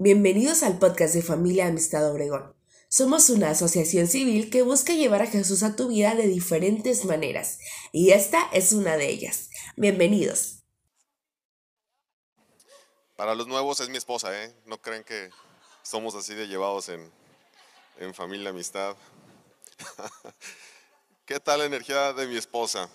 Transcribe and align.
Bienvenidos 0.00 0.62
al 0.62 0.78
podcast 0.78 1.12
de 1.12 1.22
Familia 1.22 1.66
Amistad 1.66 2.08
Obregón. 2.08 2.54
Somos 2.88 3.30
una 3.30 3.50
asociación 3.50 4.06
civil 4.06 4.48
que 4.48 4.62
busca 4.62 4.92
llevar 4.92 5.22
a 5.22 5.26
Jesús 5.26 5.64
a 5.64 5.74
tu 5.74 5.88
vida 5.88 6.14
de 6.14 6.28
diferentes 6.28 7.04
maneras, 7.04 7.58
y 7.90 8.10
esta 8.10 8.48
es 8.52 8.70
una 8.70 8.96
de 8.96 9.08
ellas. 9.08 9.50
Bienvenidos. 9.76 10.62
Para 13.16 13.34
los 13.34 13.48
nuevos 13.48 13.80
es 13.80 13.88
mi 13.88 13.96
esposa, 13.96 14.44
¿eh? 14.44 14.54
No 14.66 14.80
creen 14.80 15.02
que 15.02 15.30
somos 15.82 16.14
así 16.14 16.32
de 16.32 16.46
llevados 16.46 16.88
en, 16.90 17.10
en 17.98 18.14
familia 18.14 18.50
amistad. 18.50 18.96
¿Qué 21.26 21.40
tal 21.40 21.58
la 21.58 21.64
energía 21.64 22.12
de 22.12 22.28
mi 22.28 22.36
esposa? 22.36 22.88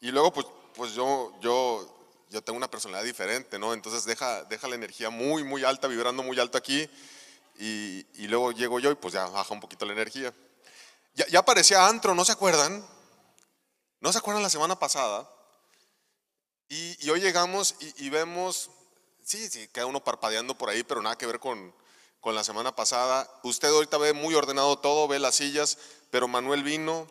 Y 0.00 0.10
luego, 0.10 0.32
pues, 0.32 0.46
pues 0.74 0.94
yo, 0.94 1.38
yo 1.42 2.01
yo 2.32 2.42
tengo 2.42 2.56
una 2.56 2.70
personalidad 2.70 3.04
diferente, 3.04 3.58
¿no? 3.58 3.74
Entonces 3.74 4.04
deja, 4.04 4.44
deja 4.44 4.66
la 4.66 4.74
energía 4.74 5.10
muy, 5.10 5.44
muy 5.44 5.64
alta, 5.64 5.86
vibrando 5.86 6.22
muy 6.22 6.40
alto 6.40 6.56
aquí, 6.56 6.88
y, 7.58 8.26
luego 8.26 8.50
llego 8.52 8.80
yo 8.80 8.90
y 8.90 8.94
pues 8.94 9.14
ya 9.14 9.26
baja 9.26 9.52
un 9.52 9.60
poquito 9.60 9.84
la 9.84 9.92
energía. 9.92 10.32
Ya, 11.14 11.26
ya 11.28 11.40
aparecía 11.40 11.86
Antro, 11.86 12.14
¿no 12.14 12.24
se 12.24 12.32
acuerdan? 12.32 12.84
¿No 14.00 14.10
se 14.12 14.18
acuerdan 14.18 14.42
la 14.42 14.50
semana 14.50 14.78
pasada? 14.78 15.30
Y, 16.68 17.10
hoy 17.10 17.20
llegamos 17.20 17.74
y, 17.98 18.08
vemos, 18.08 18.70
sí, 19.22 19.48
sí, 19.50 19.68
queda 19.68 19.84
uno 19.84 20.02
parpadeando 20.02 20.56
por 20.56 20.70
ahí, 20.70 20.82
pero 20.82 21.02
nada 21.02 21.18
que 21.18 21.26
ver 21.26 21.38
con, 21.38 21.74
con 22.18 22.34
la 22.34 22.42
semana 22.42 22.74
pasada. 22.74 23.28
Usted 23.42 23.68
ahorita 23.68 23.98
ve 23.98 24.14
muy 24.14 24.34
ordenado 24.34 24.78
todo, 24.78 25.06
ve 25.06 25.18
las 25.18 25.34
sillas, 25.34 25.76
pero 26.10 26.28
Manuel 26.28 26.62
vino, 26.62 27.06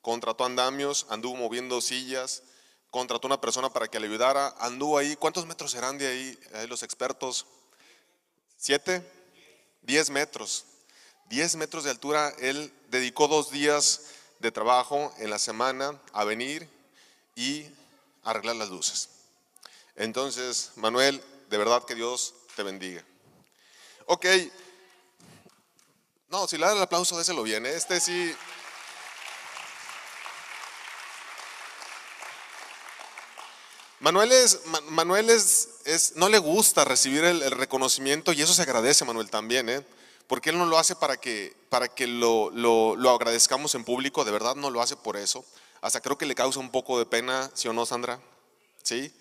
contrató 0.00 0.44
andamios, 0.44 1.06
anduvo 1.10 1.34
moviendo 1.36 1.80
sillas, 1.80 2.44
contrató 2.90 3.26
una 3.26 3.40
persona 3.40 3.70
para 3.70 3.88
que 3.88 4.00
le 4.00 4.06
ayudara, 4.06 4.54
anduvo 4.58 4.98
ahí, 4.98 5.16
¿cuántos 5.16 5.46
metros 5.46 5.70
serán 5.70 5.98
de 5.98 6.06
ahí, 6.06 6.38
ahí 6.54 6.66
los 6.66 6.82
expertos? 6.82 7.46
¿Siete? 8.56 9.02
Diez 9.82 10.10
metros. 10.10 10.64
Diez 11.28 11.54
metros 11.56 11.84
de 11.84 11.90
altura, 11.90 12.34
él 12.40 12.72
dedicó 12.88 13.28
dos 13.28 13.50
días 13.50 14.02
de 14.40 14.50
trabajo 14.50 15.14
en 15.18 15.30
la 15.30 15.38
semana 15.38 16.00
a 16.12 16.24
venir 16.24 16.68
y 17.36 17.66
arreglar 18.24 18.56
las 18.56 18.68
luces. 18.68 19.08
Entonces, 19.94 20.72
Manuel, 20.76 21.22
de 21.48 21.58
verdad 21.58 21.84
que 21.84 21.94
Dios 21.94 22.34
te 22.56 22.62
bendiga. 22.62 23.04
Ok. 24.06 24.26
No, 26.28 26.48
si 26.48 26.56
le 26.56 26.66
da 26.66 26.72
el 26.72 26.82
aplauso, 26.82 27.18
déselo 27.18 27.42
bien. 27.42 27.66
Este 27.66 28.00
sí. 28.00 28.34
Manuel, 34.00 34.32
es, 34.32 34.60
Manuel 34.88 35.28
es, 35.28 36.12
no 36.16 36.30
le 36.30 36.38
gusta 36.38 36.86
recibir 36.86 37.22
el, 37.22 37.50
reconocimiento 37.50 38.32
y 38.32 38.40
eso 38.40 38.54
se 38.54 38.62
agradece, 38.62 39.04
Manuel, 39.04 39.28
también, 39.28 39.68
¿eh? 39.68 39.84
porque 40.26 40.48
él 40.48 40.58
no 40.58 40.64
lo 40.64 40.78
hace 40.78 40.96
para 40.96 41.18
que, 41.18 41.54
para 41.68 41.86
que 41.86 42.06
lo, 42.06 42.50
lo, 42.50 43.10
agradezcamos 43.10 43.74
en 43.74 43.84
público, 43.84 44.24
de 44.24 44.30
verdad 44.30 44.56
no 44.56 44.70
lo 44.70 44.80
hace 44.80 44.96
por 44.96 45.18
eso. 45.18 45.44
Hasta 45.82 46.00
creo 46.00 46.16
que 46.16 46.24
le 46.24 46.34
causa 46.34 46.60
un 46.60 46.70
poco 46.70 46.98
de 46.98 47.04
pena, 47.04 47.50
¿sí 47.52 47.68
o 47.68 47.74
no, 47.74 47.84
Sandra? 47.84 48.18
¿Sí? 48.82 49.12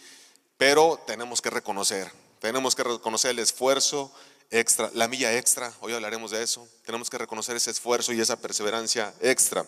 Pero 0.57 0.97
tenemos 1.05 1.41
que 1.41 1.49
reconocer, 1.49 2.09
tenemos 2.39 2.73
que 2.73 2.83
reconocer 2.83 3.31
el 3.31 3.39
esfuerzo 3.39 4.13
extra, 4.49 4.89
la 4.93 5.09
milla 5.09 5.37
extra, 5.37 5.73
hoy 5.81 5.93
hablaremos 5.93 6.31
de 6.31 6.41
eso, 6.41 6.65
tenemos 6.85 7.09
que 7.09 7.17
reconocer 7.17 7.57
ese 7.57 7.71
esfuerzo 7.71 8.13
y 8.13 8.21
esa 8.21 8.37
perseverancia 8.37 9.13
extra. 9.19 9.65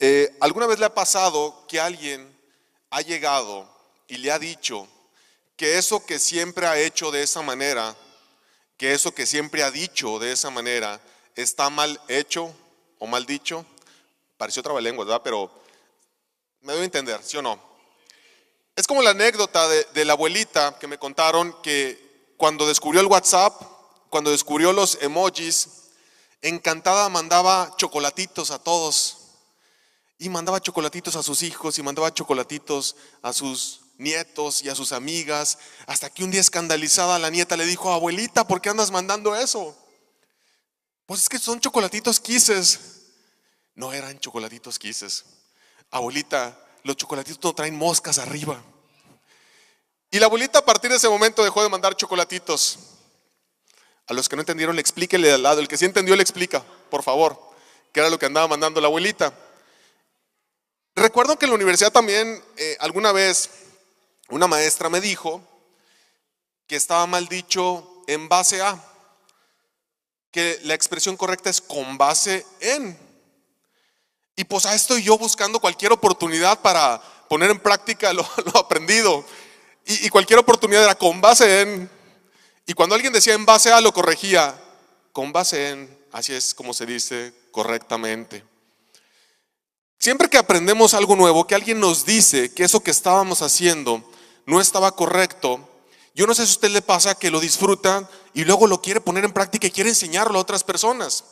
Eh, 0.00 0.34
¿Alguna 0.40 0.66
vez 0.66 0.78
le 0.78 0.86
ha 0.86 0.94
pasado 0.94 1.66
que 1.68 1.78
alguien 1.78 2.34
ha 2.88 3.02
llegado 3.02 3.71
y 4.12 4.18
le 4.18 4.30
ha 4.30 4.38
dicho 4.38 4.86
que 5.56 5.78
eso 5.78 6.04
que 6.04 6.18
siempre 6.18 6.66
ha 6.66 6.78
hecho 6.78 7.10
de 7.10 7.22
esa 7.22 7.40
manera, 7.40 7.96
que 8.76 8.92
eso 8.92 9.14
que 9.14 9.24
siempre 9.24 9.62
ha 9.62 9.70
dicho 9.70 10.18
de 10.18 10.32
esa 10.32 10.50
manera, 10.50 11.00
está 11.34 11.70
mal 11.70 11.98
hecho 12.08 12.54
o 12.98 13.06
mal 13.06 13.24
dicho. 13.24 13.64
Pareció 14.36 14.60
otra 14.60 14.78
lengua, 14.82 15.06
¿verdad? 15.06 15.22
Pero 15.24 15.50
me 16.60 16.74
debo 16.74 16.84
entender, 16.84 17.22
¿sí 17.22 17.38
o 17.38 17.42
no? 17.42 17.58
Es 18.76 18.86
como 18.86 19.00
la 19.00 19.12
anécdota 19.12 19.66
de, 19.66 19.84
de 19.94 20.04
la 20.04 20.12
abuelita 20.12 20.78
que 20.78 20.86
me 20.86 20.98
contaron 20.98 21.56
que 21.62 22.34
cuando 22.36 22.68
descubrió 22.68 23.00
el 23.00 23.06
WhatsApp, 23.06 23.62
cuando 24.10 24.30
descubrió 24.30 24.74
los 24.74 24.98
emojis, 25.00 25.68
encantada 26.42 27.08
mandaba 27.08 27.72
chocolatitos 27.78 28.50
a 28.50 28.58
todos. 28.58 29.16
Y 30.18 30.28
mandaba 30.28 30.60
chocolatitos 30.60 31.16
a 31.16 31.22
sus 31.22 31.42
hijos 31.42 31.78
y 31.78 31.82
mandaba 31.82 32.12
chocolatitos 32.12 32.94
a 33.22 33.32
sus 33.32 33.81
nietos 34.02 34.62
y 34.62 34.68
a 34.68 34.74
sus 34.74 34.92
amigas, 34.92 35.58
hasta 35.86 36.10
que 36.10 36.24
un 36.24 36.30
día 36.30 36.40
escandalizada 36.40 37.18
la 37.18 37.30
nieta 37.30 37.56
le 37.56 37.64
dijo, 37.64 37.92
abuelita, 37.92 38.46
¿por 38.46 38.60
qué 38.60 38.68
andas 38.68 38.90
mandando 38.90 39.34
eso? 39.34 39.76
Pues 41.06 41.22
es 41.22 41.28
que 41.28 41.38
son 41.38 41.60
chocolatitos 41.60 42.20
quises. 42.20 42.80
No 43.74 43.92
eran 43.92 44.18
chocolatitos 44.18 44.78
quises. 44.78 45.24
Abuelita, 45.90 46.58
los 46.84 46.96
chocolatitos 46.96 47.42
no 47.42 47.54
traen 47.54 47.76
moscas 47.76 48.18
arriba. 48.18 48.62
Y 50.10 50.18
la 50.18 50.26
abuelita 50.26 50.58
a 50.58 50.64
partir 50.64 50.90
de 50.90 50.98
ese 50.98 51.08
momento 51.08 51.42
dejó 51.42 51.62
de 51.62 51.70
mandar 51.70 51.96
chocolatitos. 51.96 52.78
A 54.06 54.12
los 54.12 54.28
que 54.28 54.36
no 54.36 54.42
entendieron, 54.42 54.74
le 54.74 54.82
explíquele 54.82 55.32
al 55.32 55.42
lado. 55.42 55.60
El 55.60 55.68
que 55.68 55.78
sí 55.78 55.86
entendió, 55.86 56.14
le 56.16 56.22
explica, 56.22 56.62
por 56.90 57.02
favor, 57.02 57.38
qué 57.92 58.00
era 58.00 58.10
lo 58.10 58.18
que 58.18 58.26
andaba 58.26 58.46
mandando 58.48 58.80
la 58.80 58.88
abuelita. 58.88 59.32
Recuerdo 60.94 61.38
que 61.38 61.46
en 61.46 61.50
la 61.50 61.56
universidad 61.56 61.92
también, 61.92 62.44
eh, 62.58 62.76
alguna 62.80 63.12
vez, 63.12 63.48
una 64.32 64.46
maestra 64.46 64.88
me 64.88 65.02
dijo 65.02 65.42
que 66.66 66.76
estaba 66.76 67.06
mal 67.06 67.28
dicho 67.28 68.02
en 68.06 68.30
base 68.30 68.62
a, 68.62 68.82
que 70.30 70.58
la 70.62 70.72
expresión 70.72 71.18
correcta 71.18 71.50
es 71.50 71.60
con 71.60 71.98
base 71.98 72.46
en. 72.60 72.98
Y 74.34 74.44
pues 74.44 74.64
a 74.64 74.74
estoy 74.74 75.02
yo 75.02 75.18
buscando 75.18 75.60
cualquier 75.60 75.92
oportunidad 75.92 76.58
para 76.60 76.98
poner 77.28 77.50
en 77.50 77.60
práctica 77.60 78.10
lo, 78.14 78.26
aprendido. 78.54 79.22
Y, 79.84 80.06
y, 80.06 80.08
cualquier 80.08 80.38
oportunidad 80.38 80.82
era 80.84 80.94
con 80.94 81.20
base 81.20 81.60
en. 81.60 81.90
Y 82.64 82.72
cuando 82.72 82.94
alguien 82.94 83.12
decía 83.12 83.34
en 83.34 83.44
base 83.44 83.70
a, 83.70 83.82
lo 83.82 83.92
corregía. 83.92 84.58
Con 85.12 85.30
base 85.30 85.68
en. 85.68 86.04
Así 86.10 86.32
es 86.32 86.54
como 86.54 86.72
se 86.72 86.86
dice 86.86 87.34
correctamente. 87.50 88.42
Siempre 89.98 90.30
que 90.30 90.38
aprendemos 90.38 90.94
algo 90.94 91.16
nuevo, 91.16 91.46
que 91.46 91.54
alguien 91.54 91.78
nos 91.78 92.06
dice 92.06 92.50
que 92.54 92.64
eso 92.64 92.82
que 92.82 92.90
estábamos 92.90 93.42
haciendo 93.42 94.02
no 94.46 94.60
estaba 94.60 94.94
correcto, 94.94 95.68
yo 96.14 96.26
no 96.26 96.34
sé 96.34 96.44
si 96.44 96.50
a 96.50 96.56
usted 96.56 96.70
le 96.70 96.82
pasa 96.82 97.14
que 97.14 97.30
lo 97.30 97.40
disfruta 97.40 98.08
y 98.34 98.44
luego 98.44 98.66
lo 98.66 98.82
quiere 98.82 99.00
poner 99.00 99.24
en 99.24 99.32
práctica 99.32 99.66
y 99.66 99.70
quiere 99.70 99.90
enseñarlo 99.90 100.38
a 100.38 100.42
otras 100.42 100.62
personas. 100.62 101.24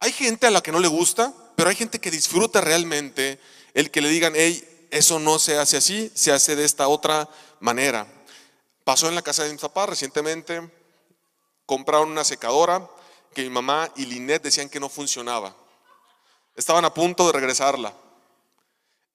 Hay 0.00 0.12
gente 0.12 0.46
a 0.46 0.50
la 0.50 0.60
que 0.60 0.70
no 0.70 0.78
le 0.78 0.86
gusta, 0.86 1.34
pero 1.56 1.68
hay 1.68 1.74
gente 1.74 1.98
que 1.98 2.10
disfruta 2.10 2.60
realmente 2.60 3.40
el 3.74 3.90
que 3.90 4.00
le 4.00 4.08
digan, 4.08 4.32
hey, 4.36 4.88
eso 4.90 5.18
no 5.18 5.40
se 5.40 5.58
hace 5.58 5.76
así, 5.76 6.10
se 6.14 6.32
hace 6.32 6.54
de 6.54 6.64
esta 6.64 6.86
otra 6.86 7.28
manera. 7.58 8.06
Pasó 8.84 9.08
en 9.08 9.16
la 9.16 9.22
casa 9.22 9.42
de 9.42 9.50
mi 9.50 9.58
papá 9.58 9.86
recientemente, 9.86 10.70
compraron 11.66 12.10
una 12.10 12.24
secadora 12.24 12.88
que 13.34 13.42
mi 13.42 13.50
mamá 13.50 13.90
y 13.96 14.06
Linet 14.06 14.42
decían 14.42 14.68
que 14.68 14.80
no 14.80 14.88
funcionaba. 14.88 15.54
Estaban 16.54 16.84
a 16.84 16.94
punto 16.94 17.26
de 17.26 17.32
regresarla. 17.32 17.92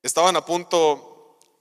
Estaban 0.02 0.36
a 0.36 0.46
punto 0.46 1.13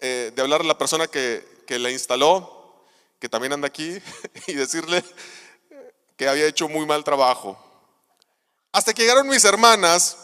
eh, 0.03 0.33
de 0.35 0.43
hablar 0.43 0.63
a 0.63 0.65
la 0.65 0.77
persona 0.77 1.07
que, 1.07 1.63
que 1.65 1.79
la 1.79 1.91
instaló, 1.91 2.85
que 3.21 3.29
también 3.29 3.53
anda 3.53 3.69
aquí, 3.69 3.99
y 4.49 4.55
decirle 4.55 5.05
que 6.17 6.29
había 6.29 6.47
hecho 6.47 6.69
muy 6.69 6.85
mal 6.87 7.05
trabajo. 7.05 7.57
Hasta 8.73 8.93
que 8.93 9.03
llegaron 9.03 9.29
mis 9.29 9.45
hermanas 9.45 10.17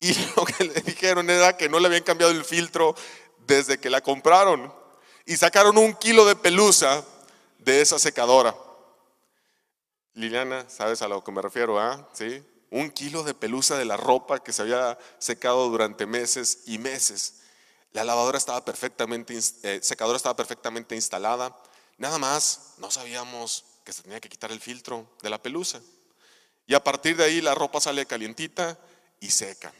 y 0.00 0.12
lo 0.36 0.44
que 0.44 0.64
le 0.64 0.80
dijeron 0.80 1.30
era 1.30 1.56
que 1.56 1.68
no 1.68 1.78
le 1.78 1.86
habían 1.86 2.02
cambiado 2.02 2.32
el 2.32 2.44
filtro 2.44 2.96
desde 3.46 3.78
que 3.78 3.90
la 3.90 4.00
compraron. 4.00 4.74
Y 5.24 5.36
sacaron 5.36 5.78
un 5.78 5.94
kilo 5.94 6.24
de 6.24 6.34
pelusa 6.34 7.04
de 7.58 7.80
esa 7.80 7.98
secadora. 7.98 8.56
Liliana, 10.14 10.68
¿sabes 10.68 11.02
a 11.02 11.08
lo 11.08 11.22
que 11.22 11.30
me 11.30 11.42
refiero? 11.42 11.78
Ah? 11.78 12.08
¿Sí? 12.12 12.42
Un 12.70 12.90
kilo 12.90 13.22
de 13.22 13.34
pelusa 13.34 13.78
de 13.78 13.84
la 13.84 13.96
ropa 13.96 14.42
que 14.42 14.52
se 14.52 14.62
había 14.62 14.98
secado 15.18 15.68
durante 15.68 16.06
meses 16.06 16.62
y 16.66 16.78
meses. 16.78 17.39
La 17.92 18.04
lavadora 18.04 18.38
estaba 18.38 18.64
perfectamente, 18.64 19.38
eh, 19.62 19.80
secadora 19.82 20.16
estaba 20.16 20.36
perfectamente 20.36 20.94
instalada. 20.94 21.56
Nada 21.98 22.18
más 22.18 22.74
no 22.78 22.90
sabíamos 22.90 23.64
que 23.84 23.92
se 23.92 24.02
tenía 24.02 24.20
que 24.20 24.28
quitar 24.28 24.52
el 24.52 24.60
filtro 24.60 25.10
de 25.22 25.30
la 25.30 25.42
pelusa. 25.42 25.80
Y 26.66 26.74
a 26.74 26.84
partir 26.84 27.16
de 27.16 27.24
ahí 27.24 27.40
la 27.40 27.54
ropa 27.54 27.80
sale 27.80 28.06
calientita 28.06 28.78
y 29.18 29.30
seca. 29.30 29.72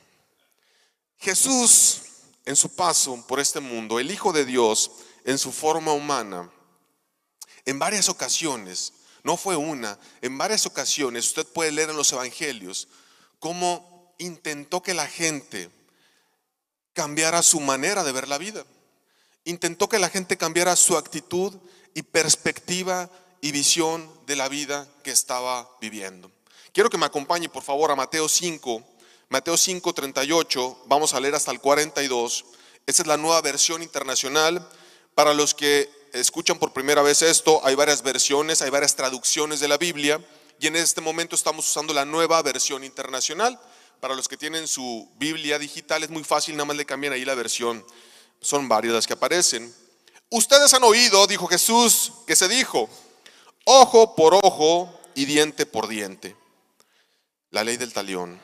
Jesús, 1.18 2.02
en 2.44 2.56
su 2.56 2.74
paso 2.74 3.24
por 3.28 3.38
este 3.38 3.60
mundo, 3.60 4.00
el 4.00 4.10
Hijo 4.10 4.32
de 4.32 4.44
Dios, 4.44 4.90
en 5.24 5.38
su 5.38 5.52
forma 5.52 5.92
humana, 5.92 6.50
en 7.64 7.78
varias 7.78 8.08
ocasiones, 8.08 8.92
no 9.22 9.36
fue 9.36 9.54
una, 9.54 9.98
en 10.22 10.36
varias 10.38 10.66
ocasiones, 10.66 11.26
usted 11.26 11.46
puede 11.46 11.72
leer 11.72 11.90
en 11.90 11.96
los 11.96 12.12
evangelios, 12.12 12.88
cómo 13.38 14.14
intentó 14.18 14.82
que 14.82 14.94
la 14.94 15.06
gente 15.06 15.70
cambiara 17.00 17.42
su 17.42 17.60
manera 17.60 18.04
de 18.04 18.12
ver 18.12 18.28
la 18.28 18.36
vida. 18.36 18.62
intentó 19.46 19.88
que 19.88 19.98
la 19.98 20.10
gente 20.10 20.36
cambiara 20.36 20.76
su 20.76 20.98
actitud 20.98 21.56
y 21.94 22.02
perspectiva 22.02 23.08
y 23.40 23.52
visión 23.52 24.06
de 24.26 24.36
la 24.36 24.50
vida 24.50 24.86
que 25.02 25.10
estaba 25.10 25.66
viviendo. 25.80 26.30
Quiero 26.74 26.90
que 26.90 26.98
me 26.98 27.06
acompañe 27.06 27.48
por 27.48 27.62
favor 27.62 27.90
a 27.90 27.96
Mateo 27.96 28.28
5, 28.28 28.84
Mateo 29.30 29.56
5, 29.56 29.94
38, 29.94 30.82
vamos 30.88 31.14
a 31.14 31.20
leer 31.20 31.34
hasta 31.34 31.50
el 31.52 31.60
42. 31.60 32.44
Esta 32.84 33.00
es 33.02 33.08
la 33.08 33.16
nueva 33.16 33.40
versión 33.40 33.82
internacional. 33.82 34.68
Para 35.14 35.32
los 35.32 35.54
que 35.54 35.88
escuchan 36.12 36.58
por 36.58 36.74
primera 36.74 37.00
vez 37.00 37.22
esto, 37.22 37.62
hay 37.64 37.76
varias 37.76 38.02
versiones, 38.02 38.60
hay 38.60 38.68
varias 38.68 38.94
traducciones 38.94 39.58
de 39.60 39.68
la 39.68 39.78
Biblia 39.78 40.22
y 40.60 40.66
en 40.66 40.76
este 40.76 41.00
momento 41.00 41.34
estamos 41.34 41.66
usando 41.66 41.94
la 41.94 42.04
nueva 42.04 42.42
versión 42.42 42.84
internacional. 42.84 43.58
Para 44.00 44.14
los 44.14 44.28
que 44.28 44.38
tienen 44.38 44.66
su 44.66 45.06
Biblia 45.18 45.58
digital 45.58 46.02
es 46.02 46.08
muy 46.08 46.24
fácil, 46.24 46.56
nada 46.56 46.64
más 46.64 46.76
le 46.76 46.86
cambian 46.86 47.12
ahí 47.12 47.26
la 47.26 47.34
versión. 47.34 47.84
Son 48.40 48.66
varias 48.66 48.94
las 48.94 49.06
que 49.06 49.12
aparecen. 49.12 49.74
Ustedes 50.30 50.72
han 50.72 50.84
oído, 50.84 51.26
dijo 51.26 51.46
Jesús, 51.46 52.12
que 52.26 52.34
se 52.34 52.48
dijo, 52.48 52.88
ojo 53.64 54.14
por 54.14 54.34
ojo 54.34 54.90
y 55.14 55.26
diente 55.26 55.66
por 55.66 55.86
diente. 55.86 56.34
La 57.50 57.62
ley 57.62 57.76
del 57.76 57.92
talión. 57.92 58.40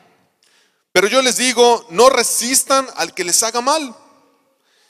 Pero 0.91 1.07
yo 1.07 1.23
les 1.23 1.37
digo, 1.37 1.87
no 1.89 2.09
resistan 2.09 2.87
al 2.95 3.15
que 3.15 3.23
les 3.23 3.41
haga 3.41 3.61
mal. 3.61 3.95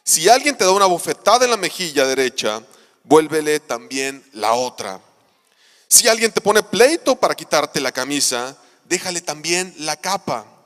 Si 0.03 0.27
alguien 0.27 0.57
te 0.57 0.65
da 0.65 0.71
una 0.71 0.85
bofetada 0.85 1.45
en 1.45 1.51
la 1.51 1.57
mejilla 1.57 2.05
derecha, 2.05 2.61
vuélvele 3.03 3.61
también 3.61 4.27
la 4.33 4.53
otra. 4.53 4.99
Si 5.87 6.09
alguien 6.09 6.33
te 6.33 6.41
pone 6.41 6.61
pleito 6.61 7.15
para 7.15 7.35
quitarte 7.35 7.79
la 7.79 7.93
camisa, 7.93 8.57
déjale 8.83 9.21
también 9.21 9.73
la 9.77 9.95
capa. 9.95 10.56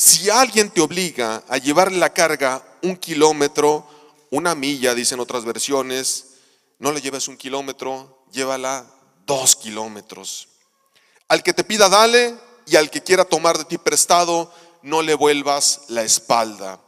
Si 0.00 0.30
alguien 0.30 0.70
te 0.70 0.80
obliga 0.80 1.42
a 1.48 1.58
llevarle 1.58 1.98
la 1.98 2.12
carga 2.12 2.64
un 2.82 2.96
kilómetro, 2.96 3.84
una 4.30 4.54
milla, 4.54 4.94
dicen 4.94 5.18
otras 5.18 5.44
versiones, 5.44 6.36
no 6.78 6.92
le 6.92 7.00
lleves 7.00 7.26
un 7.26 7.36
kilómetro, 7.36 8.24
llévala 8.30 8.86
dos 9.26 9.56
kilómetros. 9.56 10.50
Al 11.26 11.42
que 11.42 11.52
te 11.52 11.64
pida, 11.64 11.88
dale, 11.88 12.36
y 12.64 12.76
al 12.76 12.92
que 12.92 13.02
quiera 13.02 13.24
tomar 13.24 13.58
de 13.58 13.64
ti 13.64 13.76
prestado, 13.76 14.54
no 14.82 15.02
le 15.02 15.14
vuelvas 15.14 15.80
la 15.88 16.04
espalda. 16.04 16.80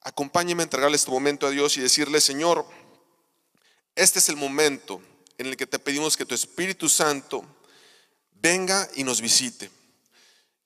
Acompáñeme 0.00 0.62
a 0.62 0.64
entregarle 0.64 0.96
este 0.96 1.10
momento 1.10 1.46
a 1.46 1.50
Dios 1.50 1.76
y 1.76 1.82
decirle, 1.82 2.18
Señor, 2.18 2.64
este 3.94 4.20
es 4.20 4.28
el 4.30 4.36
momento 4.36 5.02
en 5.36 5.48
el 5.48 5.56
que 5.58 5.66
te 5.66 5.78
pedimos 5.78 6.16
que 6.16 6.24
tu 6.24 6.34
Espíritu 6.34 6.88
Santo 6.88 7.44
venga 8.40 8.88
y 8.94 9.04
nos 9.04 9.20
visite, 9.20 9.70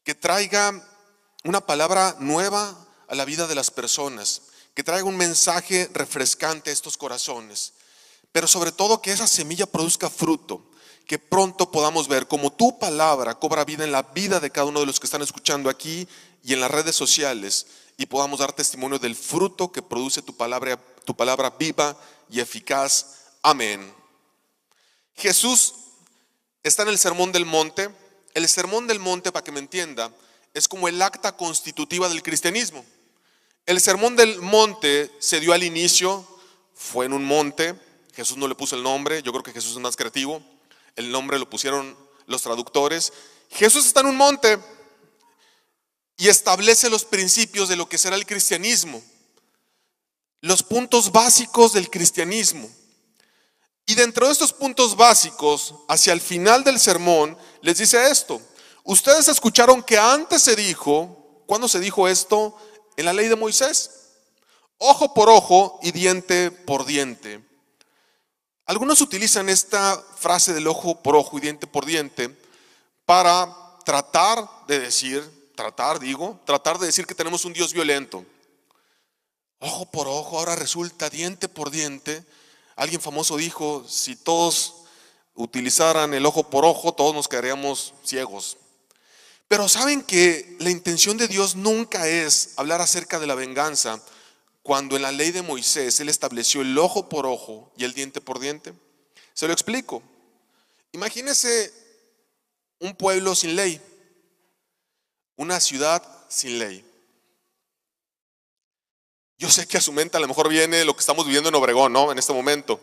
que 0.05 0.14
traiga 0.14 0.91
una 1.44 1.64
palabra 1.64 2.16
nueva 2.20 2.76
a 3.08 3.14
la 3.14 3.24
vida 3.24 3.46
de 3.46 3.54
las 3.54 3.70
personas, 3.70 4.42
que 4.74 4.84
traiga 4.84 5.04
un 5.04 5.16
mensaje 5.16 5.90
refrescante 5.92 6.70
a 6.70 6.72
estos 6.72 6.96
corazones, 6.96 7.74
pero 8.30 8.48
sobre 8.48 8.72
todo 8.72 9.02
que 9.02 9.12
esa 9.12 9.26
semilla 9.26 9.66
produzca 9.66 10.08
fruto, 10.08 10.64
que 11.06 11.18
pronto 11.18 11.70
podamos 11.70 12.08
ver 12.08 12.26
cómo 12.26 12.52
tu 12.52 12.78
palabra 12.78 13.38
cobra 13.38 13.64
vida 13.64 13.84
en 13.84 13.92
la 13.92 14.02
vida 14.02 14.40
de 14.40 14.50
cada 14.50 14.66
uno 14.66 14.80
de 14.80 14.86
los 14.86 14.98
que 14.98 15.06
están 15.06 15.22
escuchando 15.22 15.68
aquí 15.68 16.08
y 16.42 16.54
en 16.54 16.60
las 16.60 16.70
redes 16.70 16.96
sociales 16.96 17.66
y 17.98 18.06
podamos 18.06 18.40
dar 18.40 18.52
testimonio 18.52 18.98
del 18.98 19.14
fruto 19.14 19.70
que 19.70 19.82
produce 19.82 20.22
tu 20.22 20.34
palabra, 20.36 20.80
tu 21.04 21.14
palabra 21.14 21.50
viva 21.50 21.96
y 22.30 22.40
eficaz. 22.40 23.06
Amén. 23.42 23.92
Jesús 25.14 25.74
está 26.62 26.82
en 26.82 26.88
el 26.88 26.98
Sermón 26.98 27.32
del 27.32 27.44
Monte. 27.44 27.90
El 28.34 28.48
Sermón 28.48 28.86
del 28.86 28.98
Monte, 28.98 29.30
para 29.30 29.44
que 29.44 29.52
me 29.52 29.60
entienda, 29.60 30.10
es 30.54 30.69
como 30.69 30.88
el 30.88 31.00
acta 31.00 31.37
constitutiva 31.37 32.08
del 32.08 32.22
cristianismo. 32.22 32.84
El 33.66 33.81
Sermón 33.81 34.16
del 34.16 34.40
Monte 34.40 35.10
se 35.19 35.40
dio 35.40 35.52
al 35.52 35.62
inicio, 35.62 36.26
fue 36.75 37.06
en 37.06 37.12
un 37.12 37.25
monte, 37.25 37.75
Jesús 38.14 38.37
no 38.37 38.49
le 38.49 38.54
puso 38.54 38.76
el 38.76 38.82
nombre, 38.82 39.22
yo 39.22 39.32
creo 39.32 39.43
que 39.43 39.52
Jesús 39.52 39.72
es 39.72 39.78
más 39.78 39.96
creativo, 39.96 40.43
el 40.96 41.10
nombre 41.10 41.38
lo 41.38 41.49
pusieron 41.49 41.96
los 42.26 42.43
traductores. 42.43 43.12
Jesús 43.50 43.87
está 43.87 44.00
en 44.00 44.06
un 44.06 44.16
monte 44.16 44.58
y 46.16 46.28
establece 46.28 46.90
los 46.90 47.05
principios 47.05 47.69
de 47.69 47.76
lo 47.76 47.88
que 47.88 47.98
será 47.98 48.16
el 48.16 48.26
cristianismo, 48.26 49.02
los 50.40 50.62
puntos 50.62 51.12
básicos 51.12 51.72
del 51.72 51.88
cristianismo. 51.88 52.70
Y 53.87 53.94
dentro 53.94 54.26
de 54.26 54.32
estos 54.32 54.52
puntos 54.52 54.96
básicos, 54.96 55.75
hacia 55.88 56.12
el 56.12 56.20
final 56.20 56.62
del 56.64 56.78
sermón, 56.78 57.37
les 57.62 57.78
dice 57.78 58.10
esto. 58.10 58.40
Ustedes 58.84 59.29
escucharon 59.29 59.82
que 59.82 59.99
antes 59.99 60.43
se 60.43 60.56
dijo, 60.56 61.44
¿cuándo 61.46 61.69
se 61.69 61.81
dijo 61.81 62.08
esto? 62.08 62.56
En 62.96 63.05
la 63.05 63.12
ley 63.12 63.29
de 63.29 63.37
Moisés. 63.37 63.90
Ojo 64.79 65.14
por 65.14 65.29
ojo 65.29 65.79
y 65.82 65.93
diente 65.93 66.50
por 66.50 66.84
diente. 66.84 67.44
Algunos 68.67 69.00
utilizan 69.00 69.49
esta 69.49 70.02
frase 70.17 70.52
del 70.52 70.67
ojo 70.67 71.02
por 71.02 71.17
ojo 71.17 71.38
y 71.38 71.40
diente 71.40 71.67
por 71.67 71.84
diente 71.84 72.37
para 73.05 73.55
tratar 73.84 74.49
de 74.67 74.79
decir, 74.81 75.52
tratar 75.55 76.00
digo, 76.00 76.40
tratar 76.44 76.79
de 76.79 76.87
decir 76.87 77.06
que 77.06 77.14
tenemos 77.14 77.44
un 77.44 77.52
Dios 77.52 77.73
violento. 77.73 78.25
Ojo 79.58 79.87
por 79.87 80.08
ojo, 80.08 80.38
ahora 80.38 80.56
resulta 80.56 81.08
diente 81.08 81.49
por 81.49 81.70
diente 81.70 82.25
Alguien 82.76 83.00
famoso 83.00 83.37
dijo, 83.37 83.84
si 83.87 84.17
todos 84.17 84.75
utilizaran 85.34 86.14
el 86.14 86.25
ojo 86.25 86.44
por 86.44 86.64
ojo, 86.64 86.93
todos 86.93 87.14
nos 87.14 87.29
quedaríamos 87.29 87.93
ciegos. 88.02 88.56
Pero 89.52 89.69
saben 89.69 90.00
que 90.00 90.56
la 90.60 90.70
intención 90.70 91.19
de 91.19 91.28
Dios 91.28 91.56
nunca 91.56 92.08
es 92.08 92.54
hablar 92.56 92.81
acerca 92.81 93.20
de 93.20 93.26
la 93.26 93.34
venganza, 93.34 94.00
cuando 94.62 94.96
en 94.96 95.02
la 95.02 95.12
ley 95.12 95.31
de 95.31 95.43
Moisés 95.43 96.00
Él 96.00 96.08
estableció 96.08 96.62
el 96.62 96.78
ojo 96.78 97.10
por 97.10 97.26
ojo 97.26 97.70
y 97.76 97.84
el 97.84 97.93
diente 97.93 98.22
por 98.22 98.40
diente. 98.40 98.72
Se 99.34 99.46
lo 99.46 99.52
explico. 99.52 100.02
Imagínese 100.93 101.70
un 102.78 102.96
pueblo 102.96 103.34
sin 103.34 103.54
ley, 103.54 103.78
una 105.37 105.60
ciudad 105.60 106.02
sin 106.31 106.58
ley. 106.58 106.82
Yo 109.37 109.50
sé 109.50 109.66
que 109.66 109.76
a 109.76 109.82
su 109.82 109.93
mente 109.93 110.16
a 110.16 110.20
lo 110.20 110.28
mejor 110.28 110.48
viene 110.48 110.82
lo 110.87 110.94
que 110.94 111.00
estamos 111.00 111.26
viviendo 111.26 111.50
en 111.50 111.56
Obregón, 111.56 111.93
¿no? 111.93 112.10
En 112.10 112.19
este 112.19 112.32
momento. 112.32 112.81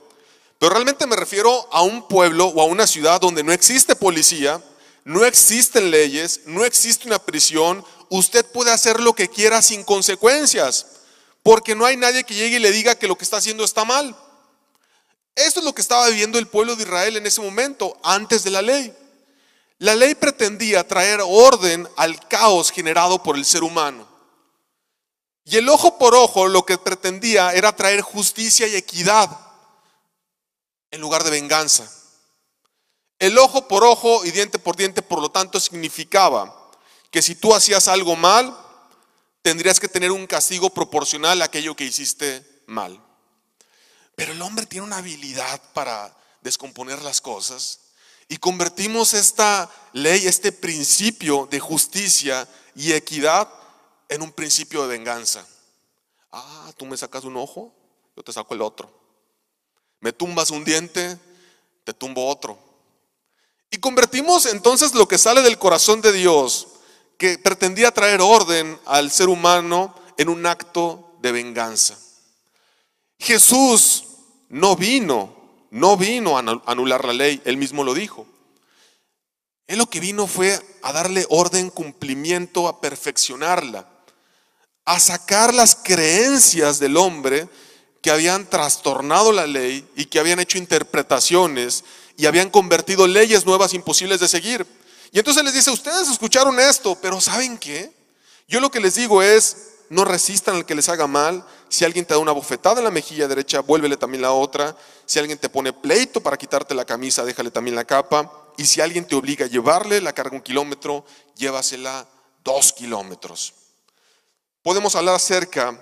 Pero 0.60 0.74
realmente 0.74 1.08
me 1.08 1.16
refiero 1.16 1.68
a 1.72 1.82
un 1.82 2.08
pueblo 2.08 2.46
o 2.46 2.62
a 2.62 2.66
una 2.66 2.86
ciudad 2.86 3.20
donde 3.20 3.42
no 3.42 3.54
existe 3.54 3.96
policía, 3.96 4.64
no 5.10 5.26
existen 5.26 5.90
leyes, 5.90 6.42
no 6.46 6.64
existe 6.64 7.08
una 7.08 7.18
prisión. 7.18 7.84
Usted 8.10 8.46
puede 8.46 8.72
hacer 8.72 9.00
lo 9.00 9.14
que 9.14 9.28
quiera 9.28 9.60
sin 9.64 9.84
consecuencias, 9.84 10.86
porque 11.42 11.74
no 11.74 11.84
hay 11.84 11.98
nadie 11.98 12.24
que 12.24 12.36
llegue 12.36 12.58
y 12.58 12.60
le 12.60 12.72
diga 12.72 12.94
que 12.94 13.08
lo 13.08 13.18
que 13.18 13.24
está 13.24 13.38
haciendo 13.38 13.64
está 13.64 13.84
mal. 13.86 14.16
Esto 15.34 15.62
es 15.62 15.66
lo 15.66 15.74
que 15.74 15.82
estaba 15.82 16.08
viviendo 16.10 16.38
el 16.38 16.48
pueblo 16.48 16.76
de 16.76 16.84
Israel 16.84 17.18
en 17.18 17.26
ese 17.26 17.42
momento, 17.42 17.98
antes 18.04 18.44
de 18.44 18.52
la 18.52 18.62
ley. 18.62 18.96
La 19.80 19.96
ley 19.96 20.14
pretendía 20.14 20.88
traer 20.88 21.22
orden 21.26 21.90
al 21.98 22.28
caos 22.28 22.70
generado 22.70 23.24
por 23.24 23.36
el 23.36 23.46
ser 23.46 23.64
humano. 23.64 24.08
Y 25.44 25.58
el 25.58 25.70
ojo 25.70 25.98
por 25.98 26.14
ojo 26.14 26.48
lo 26.48 26.68
que 26.68 26.78
pretendía 26.78 27.52
era 27.54 27.76
traer 27.76 28.02
justicia 28.02 28.68
y 28.68 28.76
equidad 28.76 29.28
en 30.92 31.02
lugar 31.02 31.24
de 31.24 31.32
venganza. 31.32 31.92
El 33.20 33.38
ojo 33.38 33.68
por 33.68 33.84
ojo 33.84 34.24
y 34.24 34.32
diente 34.32 34.58
por 34.60 34.78
diente, 34.78 35.02
por 35.02 35.20
lo 35.22 35.30
tanto, 35.30 35.60
significaba 35.60 36.72
que 37.12 37.22
si 37.22 37.36
tú 37.36 37.54
hacías 37.54 37.90
algo 37.90 38.16
mal, 38.16 38.58
tendrías 39.42 39.80
que 39.80 39.90
tener 39.90 40.12
un 40.12 40.26
castigo 40.26 40.70
proporcional 40.70 41.42
a 41.42 41.46
aquello 41.46 41.76
que 41.76 41.84
hiciste 41.84 42.64
mal. 42.66 43.02
Pero 44.16 44.32
el 44.32 44.42
hombre 44.42 44.66
tiene 44.66 44.86
una 44.86 44.98
habilidad 44.98 45.62
para 45.74 46.16
descomponer 46.42 47.02
las 47.02 47.20
cosas 47.20 47.80
y 48.30 48.38
convertimos 48.38 49.14
esta 49.14 49.70
ley, 49.92 50.28
este 50.28 50.52
principio 50.52 51.48
de 51.50 51.60
justicia 51.60 52.48
y 52.76 52.94
equidad 52.94 53.50
en 54.08 54.22
un 54.22 54.32
principio 54.32 54.84
de 54.84 54.98
venganza. 54.98 55.46
Ah, 56.32 56.72
tú 56.78 56.86
me 56.86 56.96
sacas 56.96 57.24
un 57.24 57.36
ojo, 57.38 57.74
yo 58.16 58.24
te 58.24 58.32
saco 58.32 58.54
el 58.54 58.62
otro. 58.62 58.94
Me 60.00 60.14
tumbas 60.14 60.52
un 60.52 60.64
diente, 60.64 61.18
te 61.84 61.94
tumbo 61.94 62.28
otro. 62.28 62.69
Y 63.72 63.78
convertimos 63.78 64.46
entonces 64.46 64.94
lo 64.94 65.08
que 65.08 65.18
sale 65.18 65.42
del 65.42 65.58
corazón 65.60 66.02
de 66.02 66.12
Dios, 66.12 66.68
que 67.18 67.38
pretendía 67.38 67.92
traer 67.92 68.22
orden 68.22 68.80
al 68.86 69.12
ser 69.12 69.30
humano, 69.30 69.96
en 70.18 70.28
un 70.28 70.46
acto 70.46 71.14
de 71.22 71.32
venganza. 71.32 71.98
Jesús 73.20 74.04
no 74.50 74.76
vino, 74.76 75.34
no 75.72 75.96
vino 75.96 76.38
a 76.38 76.62
anular 76.66 77.06
la 77.06 77.14
ley, 77.14 77.42
él 77.46 77.56
mismo 77.56 77.86
lo 77.86 77.94
dijo. 77.94 78.28
Él 79.68 79.78
lo 79.78 79.90
que 79.90 80.00
vino 80.02 80.28
fue 80.28 80.60
a 80.82 80.92
darle 80.92 81.26
orden, 81.30 81.70
cumplimiento, 81.70 82.68
a 82.68 82.82
perfeccionarla 82.82 83.88
a 84.90 85.00
sacar 85.00 85.54
las 85.54 85.76
creencias 85.76 86.80
del 86.80 86.98
hombre 86.98 87.48
que 88.02 88.10
habían 88.10 88.50
trastornado 88.50 89.32
la 89.32 89.46
ley 89.46 89.88
y 89.96 90.06
que 90.06 90.18
habían 90.18 90.40
hecho 90.40 90.58
interpretaciones 90.58 91.84
y 92.20 92.26
habían 92.26 92.50
convertido 92.50 93.08
leyes 93.08 93.46
nuevas 93.46 93.74
imposibles 93.74 94.20
de 94.20 94.28
seguir. 94.28 94.68
Y 95.14 95.20
entonces 95.20 95.42
les 95.42 95.54
dice, 95.54 95.72
ustedes 95.72 96.10
escucharon 96.10 96.60
esto, 96.60 96.98
pero 97.02 97.22
¿saben 97.22 97.58
qué? 97.58 97.94
Yo 98.46 98.60
lo 98.60 98.70
que 98.70 98.82
les 98.82 98.96
digo 98.96 99.24
es, 99.24 99.70
no 99.88 100.04
resistan 100.04 100.58
al 100.58 100.66
que 100.66 100.76
les 100.76 100.90
haga 100.90 101.08
mal. 101.08 101.46
Si 101.70 101.86
alguien 101.86 102.06
te 102.06 102.14
da 102.14 102.20
una 102.20 102.34
bofetada 102.34 102.80
en 102.80 102.84
la 102.84 102.92
mejilla 102.92 103.26
derecha, 103.30 103.62
vuélvele 103.62 103.96
también 103.96 104.22
la 104.22 104.34
otra. 104.34 104.76
Si 105.06 105.18
alguien 105.18 105.38
te 105.38 105.48
pone 105.48 105.72
pleito 105.72 106.22
para 106.22 106.36
quitarte 106.36 106.76
la 106.76 106.84
camisa, 106.84 107.24
déjale 107.24 107.52
también 107.52 107.78
la 107.78 107.86
capa. 107.86 108.30
Y 108.58 108.66
si 108.66 108.82
alguien 108.82 109.08
te 109.08 109.16
obliga 109.16 109.46
a 109.46 109.50
llevarle 109.50 110.02
la 110.02 110.12
carga 110.12 110.36
un 110.36 110.42
kilómetro, 110.42 111.06
llévasela 111.38 112.06
dos 112.44 112.74
kilómetros. 112.74 113.54
Podemos 114.62 114.94
hablar 114.96 115.16
acerca, 115.16 115.80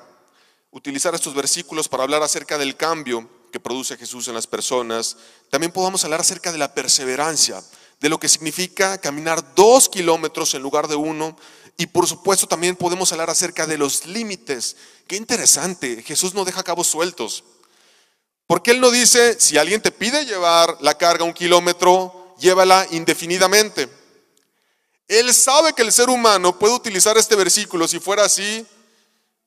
utilizar 0.70 1.16
estos 1.16 1.34
versículos 1.34 1.90
para 1.90 2.04
hablar 2.04 2.22
acerca 2.22 2.60
del 2.60 2.78
cambio 2.78 3.28
que 3.52 3.60
produce 3.60 3.98
Jesús 3.98 4.28
en 4.28 4.34
las 4.34 4.48
personas. 4.48 5.18
También 5.50 5.72
podemos 5.72 6.04
hablar 6.04 6.22
acerca 6.22 6.52
de 6.52 6.58
la 6.58 6.74
perseverancia, 6.74 7.64
de 8.00 8.10
lo 8.10 8.20
que 8.20 8.30
significa 8.30 9.00
caminar 9.00 9.56
dos 9.56 9.90
kilómetros 9.90 10.54
en 10.54 10.62
lugar 10.62 10.88
de 10.88 10.96
uno. 10.96 11.38
Y 11.78 11.88
por 11.88 12.08
supuesto 12.08 12.48
también 12.48 12.76
podemos 12.76 13.12
hablar 13.12 13.30
acerca 13.30 13.68
de 13.68 13.78
los 13.78 14.06
límites. 14.06 14.76
Qué 15.08 15.16
interesante, 15.16 16.04
Jesús 16.04 16.34
no 16.34 16.46
deja 16.46 16.64
cabos 16.64 16.88
sueltos. 16.88 17.44
Porque 18.48 18.72
Él 18.72 18.80
no 18.80 18.92
dice, 18.92 19.40
si 19.40 19.58
alguien 19.58 19.82
te 19.82 19.92
pide 19.92 20.26
llevar 20.26 20.78
la 20.82 20.98
carga 20.98 21.26
un 21.26 21.34
kilómetro, 21.34 22.36
llévala 22.40 22.88
indefinidamente. 22.92 23.90
Él 25.08 25.34
sabe 25.34 25.74
que 25.74 25.82
el 25.82 25.92
ser 25.92 26.10
humano 26.10 26.58
puede 26.58 26.74
utilizar 26.74 27.18
este 27.18 27.36
versículo 27.36 27.88
si 27.88 28.00
fuera 28.00 28.26
así 28.26 28.66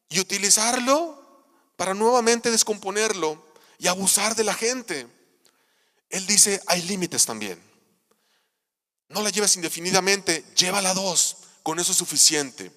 y 0.09 0.21
utilizarlo 0.21 1.21
para 1.77 1.95
nuevamente 1.95 2.51
descomponerlo 2.51 3.50
y 3.81 3.89
abusar 3.89 4.37
de 4.37 4.45
la 4.45 4.55
gente. 4.55 5.07
Él 6.11 6.27
dice, 6.27 6.61
hay 6.67 6.83
límites 6.83 7.25
también. 7.25 7.59
No 9.09 9.23
la 9.23 9.31
lleves 9.31 9.57
indefinidamente, 9.57 10.45
llévala 10.55 10.93
dos, 10.93 11.39
con 11.63 11.81
eso 11.81 11.93
es 11.93 11.99
suficiente. 11.99 12.71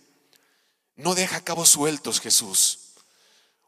No 0.96 1.14
deja 1.14 1.42
cabos 1.42 1.70
sueltos 1.70 2.22
Jesús. 2.22 2.80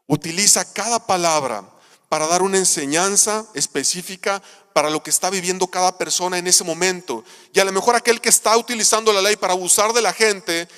Utiliza 0.06 0.72
cada 0.72 1.06
palabra 1.06 1.70
para 2.08 2.26
dar 2.26 2.40
una 2.40 2.56
enseñanza 2.56 3.46
específica 3.52 4.42
para 4.72 4.88
lo 4.88 5.02
que 5.02 5.10
está 5.10 5.28
viviendo 5.28 5.66
cada 5.66 5.98
persona 5.98 6.38
en 6.38 6.46
ese 6.46 6.64
momento. 6.64 7.22
Y 7.52 7.60
a 7.60 7.64
lo 7.66 7.72
mejor 7.72 7.96
aquel 7.96 8.20
que 8.20 8.30
está 8.30 8.56
utilizando 8.56 9.12
la 9.12 9.20
ley 9.20 9.36
para 9.36 9.52
abusar 9.52 9.92
de 9.92 10.00
la 10.00 10.14
gente, 10.14 10.68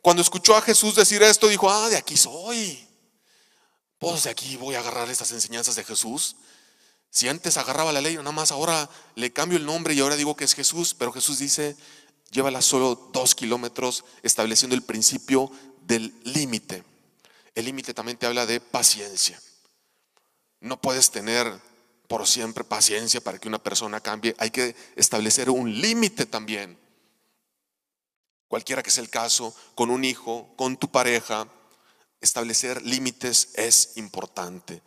cuando 0.00 0.22
escuchó 0.22 0.56
a 0.56 0.62
Jesús 0.62 0.94
decir 0.94 1.22
esto, 1.22 1.48
dijo, 1.48 1.70
ah, 1.70 1.90
de 1.90 1.96
aquí 1.96 2.16
soy. 2.16 2.87
Pues 3.98 4.22
de 4.24 4.30
aquí 4.30 4.56
voy 4.56 4.76
a 4.76 4.80
agarrar 4.80 5.10
estas 5.10 5.32
enseñanzas 5.32 5.74
de 5.74 5.84
Jesús. 5.84 6.36
Si 7.10 7.28
antes 7.28 7.56
agarraba 7.56 7.92
la 7.92 8.00
ley, 8.00 8.16
nada 8.16 8.32
más 8.32 8.52
ahora 8.52 8.88
le 9.16 9.32
cambio 9.32 9.58
el 9.58 9.66
nombre 9.66 9.94
y 9.94 10.00
ahora 10.00 10.16
digo 10.16 10.36
que 10.36 10.44
es 10.44 10.54
Jesús, 10.54 10.94
pero 10.94 11.12
Jesús 11.12 11.38
dice, 11.38 11.76
llévala 12.30 12.62
solo 12.62 13.10
dos 13.12 13.34
kilómetros, 13.34 14.04
estableciendo 14.22 14.76
el 14.76 14.82
principio 14.82 15.50
del 15.82 16.14
límite. 16.24 16.84
El 17.54 17.64
límite 17.64 17.94
también 17.94 18.18
te 18.18 18.26
habla 18.26 18.46
de 18.46 18.60
paciencia. 18.60 19.40
No 20.60 20.80
puedes 20.80 21.10
tener 21.10 21.60
por 22.06 22.26
siempre 22.26 22.62
paciencia 22.62 23.20
para 23.20 23.38
que 23.38 23.48
una 23.48 23.62
persona 23.62 24.00
cambie. 24.00 24.36
Hay 24.38 24.50
que 24.50 24.76
establecer 24.96 25.50
un 25.50 25.80
límite 25.80 26.26
también. 26.26 26.78
Cualquiera 28.48 28.82
que 28.82 28.90
sea 28.90 29.02
el 29.02 29.10
caso, 29.10 29.54
con 29.74 29.90
un 29.90 30.04
hijo, 30.04 30.54
con 30.56 30.76
tu 30.76 30.90
pareja, 30.90 31.48
establecer 32.20 32.82
límites 32.82 33.50
es 33.54 33.92
importante. 33.96 34.82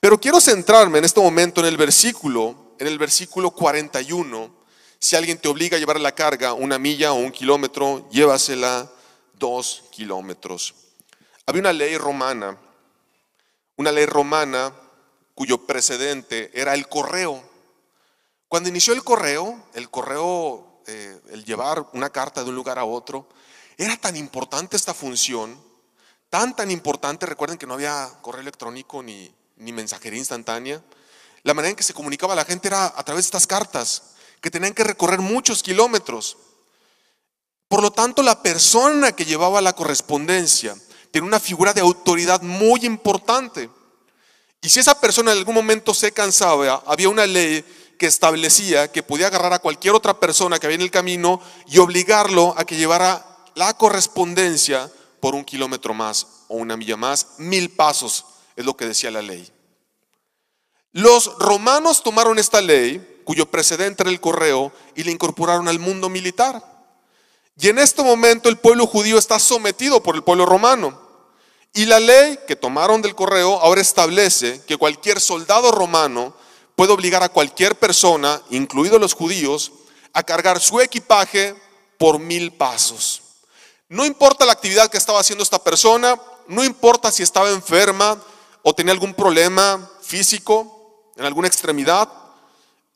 Pero 0.00 0.20
quiero 0.20 0.40
centrarme 0.40 0.98
en 0.98 1.04
este 1.04 1.20
momento 1.20 1.60
en 1.60 1.66
el 1.66 1.76
versículo, 1.76 2.74
en 2.78 2.86
el 2.86 2.98
versículo 2.98 3.50
41. 3.50 4.54
Si 4.98 5.16
alguien 5.16 5.38
te 5.38 5.48
obliga 5.48 5.76
a 5.76 5.80
llevar 5.80 6.00
la 6.00 6.14
carga 6.14 6.52
una 6.52 6.78
milla 6.78 7.12
o 7.12 7.16
un 7.16 7.32
kilómetro, 7.32 8.08
llévasela 8.10 8.90
dos 9.34 9.84
kilómetros. 9.90 10.74
Había 11.46 11.60
una 11.60 11.72
ley 11.72 11.96
romana, 11.96 12.58
una 13.76 13.92
ley 13.92 14.06
romana 14.06 14.72
cuyo 15.34 15.66
precedente 15.66 16.50
era 16.54 16.74
el 16.74 16.88
correo. 16.88 17.42
Cuando 18.48 18.68
inició 18.68 18.94
el 18.94 19.04
correo, 19.04 19.64
el 19.74 19.90
correo, 19.90 20.82
eh, 20.86 21.20
el 21.30 21.44
llevar 21.44 21.86
una 21.92 22.10
carta 22.10 22.42
de 22.42 22.48
un 22.48 22.54
lugar 22.54 22.78
a 22.78 22.84
otro, 22.84 23.28
era 23.76 23.96
tan 23.96 24.16
importante 24.16 24.76
esta 24.76 24.94
función, 24.94 25.60
tan, 26.30 26.54
tan 26.56 26.70
importante, 26.70 27.26
recuerden 27.26 27.58
que 27.58 27.66
no 27.66 27.74
había 27.74 28.10
correo 28.22 28.42
electrónico 28.42 29.02
ni, 29.02 29.34
ni 29.56 29.72
mensajería 29.72 30.18
instantánea, 30.18 30.82
la 31.42 31.54
manera 31.54 31.70
en 31.70 31.76
que 31.76 31.82
se 31.82 31.94
comunicaba 31.94 32.34
la 32.34 32.44
gente 32.44 32.68
era 32.68 32.86
a 32.86 33.04
través 33.04 33.24
de 33.24 33.28
estas 33.28 33.46
cartas, 33.46 34.02
que 34.40 34.50
tenían 34.50 34.74
que 34.74 34.84
recorrer 34.84 35.20
muchos 35.20 35.62
kilómetros. 35.62 36.36
Por 37.68 37.82
lo 37.82 37.90
tanto, 37.90 38.22
la 38.22 38.42
persona 38.42 39.12
que 39.12 39.24
llevaba 39.24 39.60
la 39.60 39.74
correspondencia 39.74 40.76
tenía 41.10 41.26
una 41.26 41.40
figura 41.40 41.72
de 41.72 41.80
autoridad 41.80 42.42
muy 42.42 42.84
importante. 42.84 43.70
Y 44.60 44.68
si 44.68 44.80
esa 44.80 45.00
persona 45.00 45.32
en 45.32 45.38
algún 45.38 45.54
momento 45.54 45.94
se 45.94 46.12
cansaba, 46.12 46.82
había 46.86 47.08
una 47.08 47.26
ley 47.26 47.64
que 47.98 48.06
establecía 48.06 48.90
que 48.92 49.02
podía 49.02 49.28
agarrar 49.28 49.52
a 49.52 49.58
cualquier 49.58 49.94
otra 49.94 50.20
persona 50.20 50.58
que 50.58 50.66
había 50.66 50.76
en 50.76 50.82
el 50.82 50.90
camino 50.90 51.40
y 51.66 51.78
obligarlo 51.78 52.54
a 52.56 52.64
que 52.64 52.76
llevara 52.76 53.24
la 53.54 53.74
correspondencia 53.74 54.90
por 55.26 55.34
un 55.34 55.44
kilómetro 55.44 55.92
más 55.92 56.24
o 56.46 56.54
una 56.54 56.76
milla 56.76 56.96
más, 56.96 57.30
mil 57.38 57.68
pasos, 57.68 58.26
es 58.54 58.64
lo 58.64 58.76
que 58.76 58.86
decía 58.86 59.10
la 59.10 59.22
ley. 59.22 59.50
Los 60.92 61.36
romanos 61.40 62.04
tomaron 62.04 62.38
esta 62.38 62.60
ley, 62.60 63.22
cuyo 63.24 63.50
precedente 63.50 64.04
era 64.04 64.10
el 64.12 64.20
correo, 64.20 64.70
y 64.94 65.02
la 65.02 65.10
incorporaron 65.10 65.66
al 65.66 65.80
mundo 65.80 66.08
militar. 66.08 66.62
Y 67.58 67.68
en 67.70 67.80
este 67.80 68.04
momento 68.04 68.48
el 68.48 68.56
pueblo 68.56 68.86
judío 68.86 69.18
está 69.18 69.40
sometido 69.40 70.00
por 70.00 70.14
el 70.14 70.22
pueblo 70.22 70.46
romano. 70.46 70.96
Y 71.74 71.86
la 71.86 71.98
ley 71.98 72.38
que 72.46 72.54
tomaron 72.54 73.02
del 73.02 73.16
correo 73.16 73.58
ahora 73.60 73.80
establece 73.80 74.62
que 74.64 74.76
cualquier 74.76 75.20
soldado 75.20 75.72
romano 75.72 76.36
puede 76.76 76.92
obligar 76.92 77.24
a 77.24 77.30
cualquier 77.30 77.74
persona, 77.74 78.40
incluidos 78.50 79.00
los 79.00 79.12
judíos, 79.12 79.72
a 80.12 80.22
cargar 80.22 80.60
su 80.60 80.80
equipaje 80.80 81.56
por 81.98 82.20
mil 82.20 82.52
pasos. 82.52 83.22
No 83.88 84.04
importa 84.04 84.44
la 84.44 84.52
actividad 84.52 84.90
que 84.90 84.96
estaba 84.96 85.20
haciendo 85.20 85.44
esta 85.44 85.62
persona, 85.62 86.20
no 86.48 86.64
importa 86.64 87.12
si 87.12 87.22
estaba 87.22 87.50
enferma 87.50 88.20
o 88.62 88.74
tenía 88.74 88.92
algún 88.92 89.14
problema 89.14 89.88
físico 90.02 91.12
en 91.16 91.24
alguna 91.24 91.46
extremidad, 91.46 92.08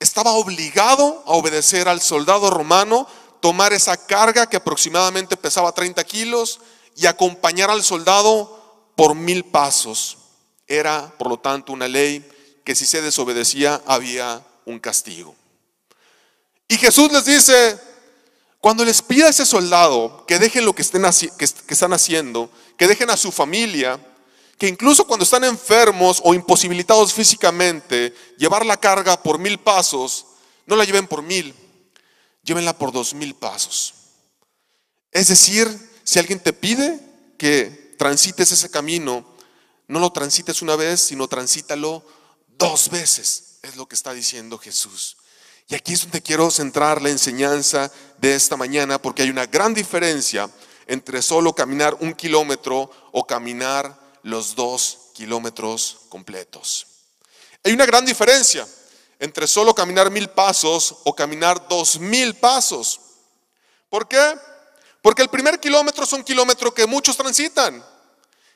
estaba 0.01 0.33
obligado 0.33 1.23
a 1.27 1.33
obedecer 1.33 1.89
al 1.89 2.01
soldado 2.01 2.51
romano, 2.51 3.07
tomar 3.41 3.73
esa 3.73 3.97
carga 3.97 4.49
que 4.49 4.57
aproximadamente 4.57 5.37
pesaba 5.37 5.73
30 5.73 6.03
kilos 6.05 6.61
y 6.97 7.07
acompañar 7.07 7.71
al 7.71 7.85
soldado 7.85 8.59
por 8.97 9.15
mil 9.15 9.45
pasos. 9.45 10.19
Era, 10.67 11.13
por 11.19 11.29
lo 11.29 11.39
tanto, 11.39 11.73
una 11.73 11.87
ley 11.87 12.29
que 12.65 12.75
si 12.75 12.85
se 12.85 13.01
desobedecía 13.01 13.81
había 13.87 14.43
un 14.65 14.79
castigo. 14.79 15.35
Y 16.69 16.77
Jesús 16.77 17.11
les 17.13 17.25
dice, 17.25 17.79
cuando 18.61 18.85
les 18.85 19.01
pida 19.01 19.27
a 19.27 19.31
ese 19.31 19.47
soldado 19.47 20.25
que 20.27 20.39
dejen 20.39 20.65
lo 20.65 20.75
que, 20.75 20.83
estén, 20.83 21.03
que 21.39 21.75
están 21.75 21.93
haciendo, 21.93 22.51
que 22.77 22.87
dejen 22.87 23.11
a 23.11 23.17
su 23.17 23.33
familia, 23.33 23.99
que 24.59 24.69
incluso 24.69 25.07
cuando 25.07 25.25
están 25.25 25.45
enfermos 25.45 26.21
o 26.23 26.35
imposibilitados 26.35 27.15
físicamente, 27.15 28.15
llevar 28.37 28.67
la 28.67 28.77
carga 28.77 29.23
por 29.23 29.39
mil 29.39 29.59
pasos, 29.59 30.27
no 30.67 30.77
la 30.77 30.85
lleven 30.85 31.07
por 31.07 31.23
mil, 31.23 31.55
llévenla 32.43 32.77
por 32.77 32.93
dos 32.93 33.15
mil 33.15 33.35
pasos. 33.35 33.95
Es 35.11 35.29
decir, 35.29 35.67
si 36.05 36.19
alguien 36.19 36.41
te 36.41 36.53
pide 36.53 37.01
que 37.39 37.95
transites 37.99 38.53
ese 38.53 38.71
camino, 38.71 39.25
no 39.89 39.99
lo 39.99 40.13
transites 40.13 40.61
una 40.61 40.77
vez, 40.77 41.01
sino 41.01 41.27
transítalo 41.27 42.05
dos 42.47 42.91
veces, 42.91 43.59
es 43.63 43.77
lo 43.77 43.89
que 43.89 43.95
está 43.95 44.13
diciendo 44.13 44.59
Jesús. 44.59 45.17
Y 45.71 45.77
aquí 45.77 45.93
es 45.93 46.03
donde 46.03 46.21
quiero 46.21 46.51
centrar 46.51 47.01
la 47.01 47.11
enseñanza 47.11 47.93
de 48.19 48.35
esta 48.35 48.57
mañana, 48.57 49.01
porque 49.01 49.23
hay 49.23 49.31
una 49.31 49.47
gran 49.47 49.73
diferencia 49.73 50.51
entre 50.89 51.23
solo 51.23 51.55
caminar 51.55 51.97
un 52.01 52.13
kilómetro 52.13 52.91
o 53.13 53.25
caminar 53.25 53.97
los 54.25 54.57
dos 54.57 55.11
kilómetros 55.15 56.01
completos. 56.09 56.89
Hay 57.63 57.73
una 57.73 57.87
gran 57.87 58.05
diferencia 58.05 58.67
entre 59.21 59.47
solo 59.47 59.73
caminar 59.73 60.11
mil 60.11 60.29
pasos 60.31 60.97
o 61.05 61.15
caminar 61.15 61.69
dos 61.69 62.01
mil 62.01 62.35
pasos. 62.35 63.01
¿Por 63.89 64.09
qué? 64.09 64.35
Porque 65.01 65.23
el 65.23 65.29
primer 65.29 65.61
kilómetro 65.61 66.03
es 66.03 66.13
un 66.13 66.25
kilómetro 66.25 66.75
que 66.75 66.85
muchos 66.85 67.17
transitan. 67.17 67.85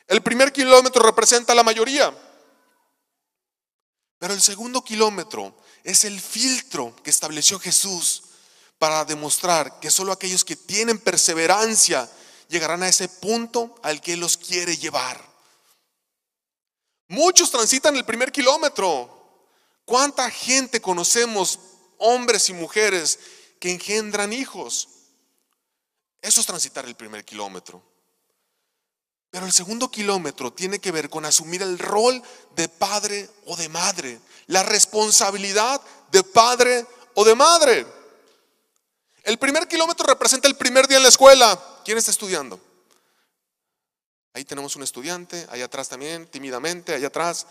El 0.09 0.21
primer 0.21 0.53
kilómetro 0.53 1.05
representa 1.05 1.55
la 1.55 1.63
mayoría. 1.63 2.13
Pero 4.19 4.35
el 4.35 4.43
segundo 4.43 4.83
kilómetro 4.83 5.55
es 5.85 6.05
el 6.05 6.21
filtro 6.21 6.97
que 7.05 7.11
estableció 7.11 7.61
Jesús 7.61 8.23
para 8.79 9.05
demostrar 9.05 9.79
que 9.81 9.91
solo 9.91 10.13
aquellos 10.13 10.45
que 10.45 10.57
tienen 10.57 10.99
perseverancia 10.99 12.11
llegarán 12.49 12.83
a 12.83 12.89
ese 12.89 13.09
punto 13.09 13.75
al 13.83 14.01
que 14.01 14.17
los 14.17 14.37
quiere 14.37 14.77
llevar. 14.77 15.23
Muchos 17.09 17.51
transitan 17.51 17.95
el 17.97 18.05
primer 18.05 18.33
kilómetro. 18.33 19.11
¿Cuánta 19.85 20.31
gente 20.31 20.81
conocemos, 20.81 21.61
hombres 21.99 22.49
y 22.49 22.55
mujeres, 22.55 23.19
que 23.61 23.71
engendran 23.71 24.33
hijos? 24.33 24.89
Eso 26.23 26.41
es 26.41 26.47
transitar 26.47 26.87
el 26.87 26.97
primer 26.97 27.25
kilómetro. 27.25 27.83
Pero 29.35 29.47
el 29.47 29.53
segundo 29.53 29.91
kilómetro 29.91 30.53
tiene 30.53 30.79
que 30.79 30.93
ver 30.93 31.11
con 31.11 31.25
asumir 31.25 31.61
el 31.61 31.77
rol 31.77 32.23
de 32.55 32.69
padre 32.69 33.29
o 33.47 33.57
de 33.57 33.69
madre, 33.69 34.21
la 34.47 34.63
responsabilidad 34.63 35.81
de 36.13 36.23
padre 36.23 36.87
o 37.15 37.25
de 37.25 37.35
madre. 37.35 37.85
El 39.25 39.37
primer 39.39 39.67
kilómetro 39.67 40.07
representa 40.07 40.47
el 40.47 40.55
primer 40.55 40.87
día 40.87 40.99
en 40.99 41.03
la 41.03 41.09
escuela. 41.09 41.61
¿Quién 41.85 41.99
está 41.99 42.13
estudiando? 42.13 42.61
Ahí 44.35 44.45
tenemos 44.45 44.77
un 44.77 44.85
estudiante, 44.85 45.49
ahí 45.51 45.63
atrás 45.63 45.89
también, 45.89 46.29
tímidamente, 46.29 46.95
allá 46.95 47.09
atrás. 47.09 47.49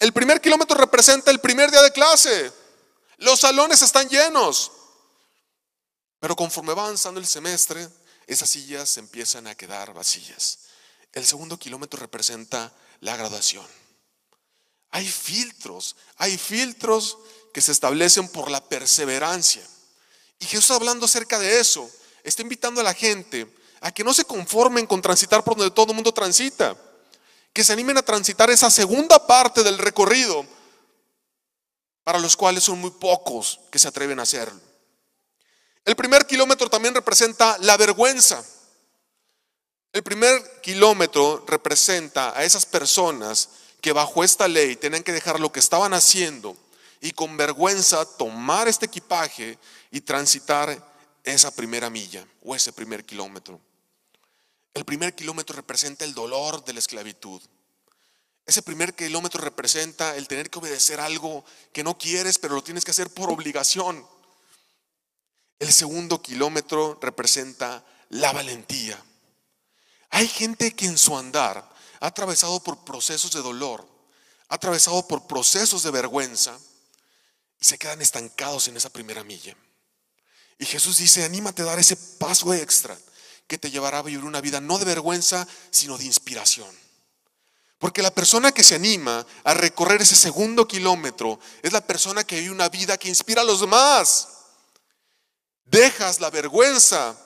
El 0.00 0.12
primer 0.12 0.40
kilómetro 0.40 0.76
representa 0.78 1.30
el 1.30 1.38
primer 1.38 1.70
día 1.70 1.82
de 1.82 1.92
clase. 1.92 2.50
Los 3.18 3.38
salones 3.38 3.80
están 3.82 4.08
llenos. 4.08 4.72
Pero 6.18 6.34
conforme 6.34 6.74
va 6.74 6.82
avanzando 6.82 7.20
el 7.20 7.26
semestre, 7.28 7.88
esas 8.26 8.50
sillas 8.50 8.96
empiezan 8.96 9.46
a 9.46 9.54
quedar 9.54 9.94
vacías. 9.94 10.69
El 11.12 11.26
segundo 11.26 11.58
kilómetro 11.58 12.00
representa 12.00 12.72
la 13.00 13.16
graduación. 13.16 13.66
Hay 14.90 15.08
filtros, 15.08 15.96
hay 16.16 16.36
filtros 16.36 17.18
que 17.52 17.60
se 17.60 17.72
establecen 17.72 18.28
por 18.28 18.50
la 18.50 18.62
perseverancia. 18.68 19.66
Y 20.38 20.46
Jesús 20.46 20.70
hablando 20.70 21.06
acerca 21.06 21.38
de 21.38 21.60
eso, 21.60 21.88
está 22.24 22.42
invitando 22.42 22.80
a 22.80 22.84
la 22.84 22.94
gente 22.94 23.52
a 23.80 23.92
que 23.92 24.04
no 24.04 24.12
se 24.12 24.24
conformen 24.24 24.86
con 24.86 25.00
transitar 25.00 25.42
por 25.42 25.56
donde 25.56 25.74
todo 25.74 25.92
el 25.92 25.94
mundo 25.94 26.12
transita, 26.12 26.76
que 27.52 27.64
se 27.64 27.72
animen 27.72 27.98
a 27.98 28.02
transitar 28.02 28.50
esa 28.50 28.70
segunda 28.70 29.26
parte 29.26 29.62
del 29.62 29.78
recorrido, 29.78 30.44
para 32.04 32.18
los 32.18 32.36
cuales 32.36 32.64
son 32.64 32.80
muy 32.80 32.90
pocos 32.90 33.60
que 33.70 33.78
se 33.78 33.88
atreven 33.88 34.18
a 34.20 34.22
hacerlo. 34.22 34.60
El 35.84 35.96
primer 35.96 36.26
kilómetro 36.26 36.68
también 36.68 36.94
representa 36.94 37.56
la 37.60 37.76
vergüenza. 37.76 38.44
El 39.92 40.04
primer 40.04 40.60
kilómetro 40.60 41.44
representa 41.48 42.36
a 42.38 42.44
esas 42.44 42.64
personas 42.64 43.48
que 43.80 43.92
bajo 43.92 44.22
esta 44.22 44.46
ley 44.46 44.76
tenían 44.76 45.02
que 45.02 45.12
dejar 45.12 45.40
lo 45.40 45.50
que 45.50 45.58
estaban 45.58 45.94
haciendo 45.94 46.56
y 47.00 47.10
con 47.10 47.36
vergüenza 47.36 48.04
tomar 48.16 48.68
este 48.68 48.86
equipaje 48.86 49.58
y 49.90 50.00
transitar 50.00 50.88
esa 51.24 51.50
primera 51.54 51.90
milla 51.90 52.24
o 52.44 52.54
ese 52.54 52.72
primer 52.72 53.04
kilómetro. 53.04 53.60
El 54.74 54.84
primer 54.84 55.14
kilómetro 55.14 55.56
representa 55.56 56.04
el 56.04 56.14
dolor 56.14 56.64
de 56.64 56.72
la 56.72 56.78
esclavitud. 56.78 57.42
Ese 58.46 58.62
primer 58.62 58.94
kilómetro 58.94 59.40
representa 59.42 60.16
el 60.16 60.28
tener 60.28 60.50
que 60.50 60.60
obedecer 60.60 61.00
algo 61.00 61.44
que 61.72 61.82
no 61.82 61.98
quieres, 61.98 62.38
pero 62.38 62.54
lo 62.54 62.62
tienes 62.62 62.84
que 62.84 62.92
hacer 62.92 63.10
por 63.10 63.30
obligación. 63.30 64.06
El 65.58 65.72
segundo 65.72 66.22
kilómetro 66.22 66.98
representa 67.02 67.84
la 68.10 68.32
valentía. 68.32 69.02
Hay 70.10 70.28
gente 70.28 70.74
que 70.74 70.86
en 70.86 70.98
su 70.98 71.16
andar 71.16 71.68
ha 72.00 72.06
atravesado 72.06 72.60
por 72.60 72.84
procesos 72.84 73.32
de 73.32 73.42
dolor, 73.42 73.86
ha 74.48 74.56
atravesado 74.56 75.06
por 75.06 75.26
procesos 75.26 75.82
de 75.82 75.90
vergüenza 75.90 76.58
y 77.60 77.64
se 77.64 77.78
quedan 77.78 78.02
estancados 78.02 78.68
en 78.68 78.76
esa 78.76 78.90
primera 78.90 79.22
milla. 79.22 79.56
Y 80.58 80.66
Jesús 80.66 80.98
dice, 80.98 81.24
anímate 81.24 81.62
a 81.62 81.66
dar 81.66 81.78
ese 81.78 81.96
paso 81.96 82.52
extra 82.52 82.98
que 83.46 83.58
te 83.58 83.70
llevará 83.70 83.98
a 83.98 84.02
vivir 84.02 84.24
una 84.24 84.40
vida 84.40 84.60
no 84.60 84.78
de 84.78 84.84
vergüenza, 84.84 85.46
sino 85.70 85.96
de 85.96 86.04
inspiración. 86.04 86.68
Porque 87.78 88.02
la 88.02 88.10
persona 88.10 88.52
que 88.52 88.62
se 88.62 88.74
anima 88.74 89.26
a 89.42 89.54
recorrer 89.54 90.02
ese 90.02 90.16
segundo 90.16 90.68
kilómetro 90.68 91.40
es 91.62 91.72
la 91.72 91.80
persona 91.80 92.24
que 92.24 92.40
vive 92.40 92.52
una 92.52 92.68
vida 92.68 92.98
que 92.98 93.08
inspira 93.08 93.40
a 93.40 93.44
los 93.44 93.60
demás. 93.60 94.28
Dejas 95.64 96.20
la 96.20 96.28
vergüenza, 96.28 97.16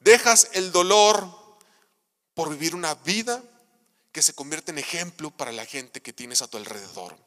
dejas 0.00 0.48
el 0.52 0.72
dolor 0.72 1.37
por 2.38 2.50
vivir 2.50 2.76
una 2.76 2.94
vida 2.94 3.42
que 4.12 4.22
se 4.22 4.32
convierte 4.32 4.70
en 4.70 4.78
ejemplo 4.78 5.32
para 5.32 5.50
la 5.50 5.66
gente 5.66 6.00
que 6.00 6.12
tienes 6.12 6.40
a 6.40 6.46
tu 6.46 6.56
alrededor. 6.56 7.18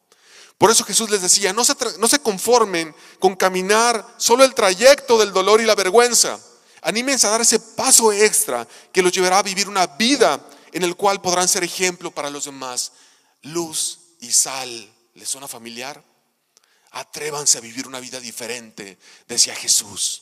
Por 0.58 0.72
eso 0.72 0.86
Jesús 0.86 1.10
les 1.10 1.22
decía, 1.22 1.52
no 1.52 1.66
se, 1.66 1.76
no 2.00 2.08
se 2.08 2.20
conformen 2.20 2.96
con 3.20 3.36
caminar 3.36 4.08
solo 4.16 4.46
el 4.46 4.56
trayecto 4.56 5.18
del 5.18 5.34
dolor 5.34 5.60
y 5.60 5.66
la 5.66 5.76
vergüenza. 5.76 6.40
Anímense 6.82 7.28
a 7.28 7.32
dar 7.32 7.42
ese 7.42 7.60
paso 7.60 8.14
extra 8.14 8.66
que 8.94 9.02
los 9.02 9.12
llevará 9.12 9.40
a 9.40 9.44
vivir 9.44 9.68
una 9.68 9.86
vida 9.86 10.40
en 10.72 10.84
el 10.84 10.96
cual 10.96 11.22
podrán 11.22 11.50
ser 11.50 11.66
ejemplo 11.66 12.12
para 12.12 12.30
los 12.30 12.46
demás. 12.46 12.94
Luz 13.42 14.00
y 14.22 14.32
sal, 14.32 14.96
¿les 15.16 15.28
suena 15.28 15.50
familiar? 15.50 16.02
Atrévanse 16.92 17.58
a 17.58 17.62
vivir 17.62 17.86
una 17.86 18.00
vida 18.00 18.22
diferente, 18.22 18.98
decía 19.28 19.54
Jesús. 19.56 20.22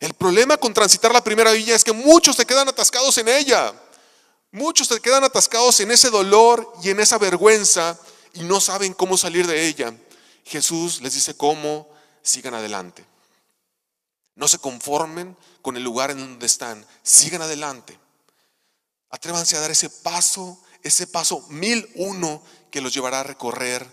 El 0.00 0.14
problema 0.14 0.56
con 0.56 0.74
transitar 0.74 1.12
la 1.12 1.22
primera 1.22 1.52
villa 1.52 1.76
es 1.76 1.84
que 1.84 1.92
muchos 1.92 2.34
se 2.34 2.44
quedan 2.44 2.68
atascados 2.68 3.16
en 3.18 3.28
ella. 3.28 3.72
Muchos 4.56 4.88
se 4.88 5.00
quedan 5.00 5.22
atascados 5.22 5.80
en 5.80 5.90
ese 5.90 6.08
dolor 6.08 6.72
y 6.82 6.88
en 6.88 6.98
esa 6.98 7.18
vergüenza 7.18 8.00
y 8.32 8.40
no 8.40 8.58
saben 8.58 8.94
cómo 8.94 9.18
salir 9.18 9.46
de 9.46 9.66
ella. 9.66 9.94
Jesús 10.46 11.02
les 11.02 11.12
dice 11.12 11.36
cómo, 11.36 11.86
sigan 12.22 12.54
adelante. 12.54 13.04
No 14.34 14.48
se 14.48 14.58
conformen 14.58 15.36
con 15.60 15.76
el 15.76 15.82
lugar 15.82 16.10
en 16.10 16.20
donde 16.20 16.46
están, 16.46 16.86
sigan 17.02 17.42
adelante. 17.42 17.98
Atrévanse 19.10 19.58
a 19.58 19.60
dar 19.60 19.70
ese 19.70 19.90
paso, 19.90 20.58
ese 20.82 21.06
paso 21.06 21.44
mil 21.50 21.86
uno 21.94 22.42
que 22.70 22.80
los 22.80 22.94
llevará 22.94 23.20
a 23.20 23.24
recorrer 23.24 23.86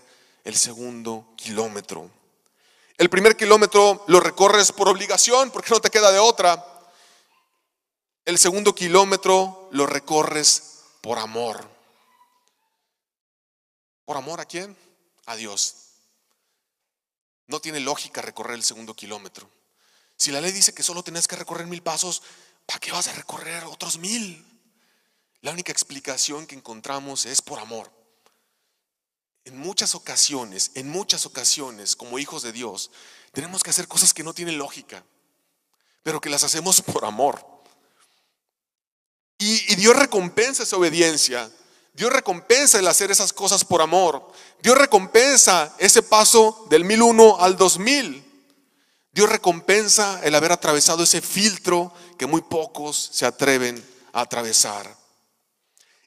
el 0.44 0.56
segundo 0.56 1.28
kilómetro. 1.36 2.10
El 2.96 3.10
primer 3.10 3.36
kilómetro 3.36 4.02
lo 4.06 4.18
recorres 4.18 4.72
por 4.72 4.88
obligación, 4.88 5.50
porque 5.50 5.68
no 5.72 5.80
te 5.80 5.90
queda 5.90 6.10
de 6.10 6.20
otra. 6.20 6.73
El 8.24 8.38
segundo 8.38 8.74
kilómetro 8.74 9.68
lo 9.72 9.86
recorres 9.86 10.80
por 11.02 11.18
amor. 11.18 11.68
¿Por 14.06 14.16
amor 14.16 14.40
a 14.40 14.46
quién? 14.46 14.74
A 15.26 15.36
Dios. 15.36 15.76
No 17.46 17.60
tiene 17.60 17.80
lógica 17.80 18.22
recorrer 18.22 18.54
el 18.54 18.64
segundo 18.64 18.94
kilómetro. 18.94 19.50
Si 20.16 20.30
la 20.30 20.40
ley 20.40 20.52
dice 20.52 20.72
que 20.72 20.82
solo 20.82 21.02
tenés 21.02 21.28
que 21.28 21.36
recorrer 21.36 21.66
mil 21.66 21.82
pasos, 21.82 22.22
¿para 22.64 22.80
qué 22.80 22.92
vas 22.92 23.08
a 23.08 23.12
recorrer 23.12 23.64
otros 23.64 23.98
mil? 23.98 24.42
La 25.42 25.50
única 25.50 25.72
explicación 25.72 26.46
que 26.46 26.54
encontramos 26.54 27.26
es 27.26 27.42
por 27.42 27.58
amor. 27.58 27.92
En 29.44 29.58
muchas 29.58 29.94
ocasiones, 29.94 30.70
en 30.74 30.88
muchas 30.88 31.26
ocasiones, 31.26 31.94
como 31.94 32.18
hijos 32.18 32.42
de 32.42 32.52
Dios, 32.52 32.90
tenemos 33.32 33.62
que 33.62 33.68
hacer 33.68 33.86
cosas 33.86 34.14
que 34.14 34.22
no 34.22 34.32
tienen 34.32 34.56
lógica, 34.56 35.04
pero 36.02 36.22
que 36.22 36.30
las 36.30 36.44
hacemos 36.44 36.80
por 36.80 37.04
amor. 37.04 37.53
Y, 39.38 39.74
Dios 39.76 39.96
recompensa 39.96 40.62
esa 40.62 40.76
obediencia. 40.76 41.50
Dios 41.92 42.12
recompensa 42.12 42.78
el 42.78 42.88
hacer 42.88 43.10
esas 43.10 43.32
cosas 43.32 43.64
por 43.64 43.82
amor. 43.82 44.32
Dios 44.62 44.76
recompensa 44.76 45.74
ese 45.78 46.02
paso 46.02 46.66
del 46.70 46.84
1001 46.84 47.36
al 47.40 47.56
2000. 47.56 48.24
Dios 49.12 49.28
recompensa 49.28 50.20
el 50.24 50.34
haber 50.34 50.52
atravesado 50.52 51.04
ese 51.04 51.20
filtro 51.20 51.92
que 52.18 52.26
muy 52.26 52.42
pocos 52.42 53.10
se 53.12 53.26
atreven 53.26 53.82
a 54.12 54.22
atravesar. 54.22 54.96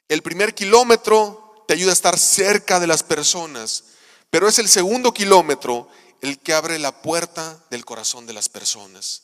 El 0.08 0.22
primer 0.22 0.54
kilómetro 0.54 1.64
te 1.66 1.74
ayuda 1.74 1.90
a 1.90 1.94
estar 1.94 2.18
cerca 2.18 2.80
de 2.80 2.86
las 2.86 3.02
personas, 3.02 3.84
pero 4.30 4.48
es 4.48 4.58
el 4.58 4.68
segundo 4.68 5.12
kilómetro 5.12 5.88
el 6.20 6.38
que 6.38 6.52
abre 6.52 6.78
la 6.78 7.02
puerta 7.02 7.62
del 7.70 7.84
corazón 7.84 8.26
de 8.26 8.32
las 8.32 8.48
personas. 8.48 9.22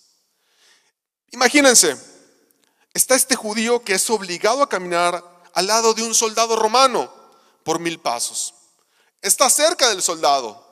Imagínense, 1.30 1.96
está 2.94 3.16
este 3.16 3.34
judío 3.36 3.82
que 3.82 3.94
es 3.94 4.08
obligado 4.08 4.62
a 4.62 4.68
caminar 4.68 5.22
al 5.52 5.66
lado 5.66 5.92
de 5.92 6.02
un 6.02 6.14
soldado 6.14 6.56
romano 6.56 7.12
por 7.64 7.80
mil 7.80 7.98
pasos. 7.98 8.54
Está 9.20 9.50
cerca 9.50 9.88
del 9.88 10.02
soldado. 10.02 10.62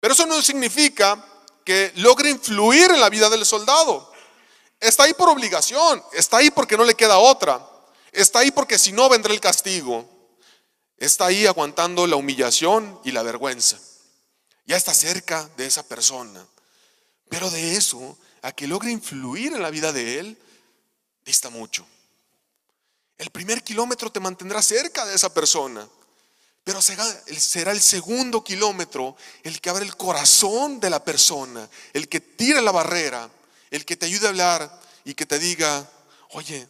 Pero 0.00 0.14
eso 0.14 0.26
no 0.26 0.40
significa 0.42 1.24
que 1.64 1.92
logre 1.96 2.30
influir 2.30 2.90
en 2.90 3.00
la 3.00 3.08
vida 3.08 3.30
del 3.30 3.46
soldado. 3.46 4.12
Está 4.78 5.04
ahí 5.04 5.14
por 5.14 5.30
obligación, 5.30 6.02
está 6.12 6.38
ahí 6.38 6.50
porque 6.50 6.76
no 6.76 6.84
le 6.84 6.94
queda 6.94 7.16
otra, 7.18 7.66
está 8.12 8.40
ahí 8.40 8.50
porque 8.50 8.78
si 8.78 8.92
no 8.92 9.08
vendrá 9.08 9.32
el 9.32 9.40
castigo, 9.40 10.06
está 10.98 11.26
ahí 11.26 11.46
aguantando 11.46 12.06
la 12.06 12.16
humillación 12.16 13.00
y 13.04 13.12
la 13.12 13.22
vergüenza. 13.22 13.78
Ya 14.66 14.76
está 14.76 14.92
cerca 14.92 15.48
de 15.56 15.66
esa 15.66 15.86
persona. 15.86 16.46
Pero 17.30 17.50
de 17.50 17.76
eso, 17.76 18.18
a 18.42 18.52
que 18.52 18.66
logre 18.66 18.90
influir 18.90 19.54
en 19.54 19.62
la 19.62 19.70
vida 19.70 19.92
de 19.92 20.18
él, 20.18 20.38
dista 21.24 21.50
mucho. 21.50 21.86
El 23.16 23.30
primer 23.30 23.62
kilómetro 23.62 24.10
te 24.10 24.20
mantendrá 24.20 24.60
cerca 24.60 25.04
de 25.06 25.14
esa 25.14 25.32
persona, 25.32 25.88
pero 26.64 26.80
será 26.82 27.72
el 27.72 27.80
segundo 27.80 28.42
kilómetro 28.42 29.16
el 29.42 29.60
que 29.60 29.70
abre 29.70 29.84
el 29.84 29.96
corazón 29.96 30.80
de 30.80 30.90
la 30.90 31.04
persona, 31.04 31.68
el 31.92 32.08
que 32.08 32.20
tira 32.20 32.60
la 32.60 32.72
barrera, 32.72 33.30
el 33.70 33.84
que 33.84 33.96
te 33.96 34.06
ayude 34.06 34.26
a 34.26 34.30
hablar 34.30 34.80
y 35.04 35.14
que 35.14 35.26
te 35.26 35.38
diga, 35.38 35.88
oye, 36.30 36.66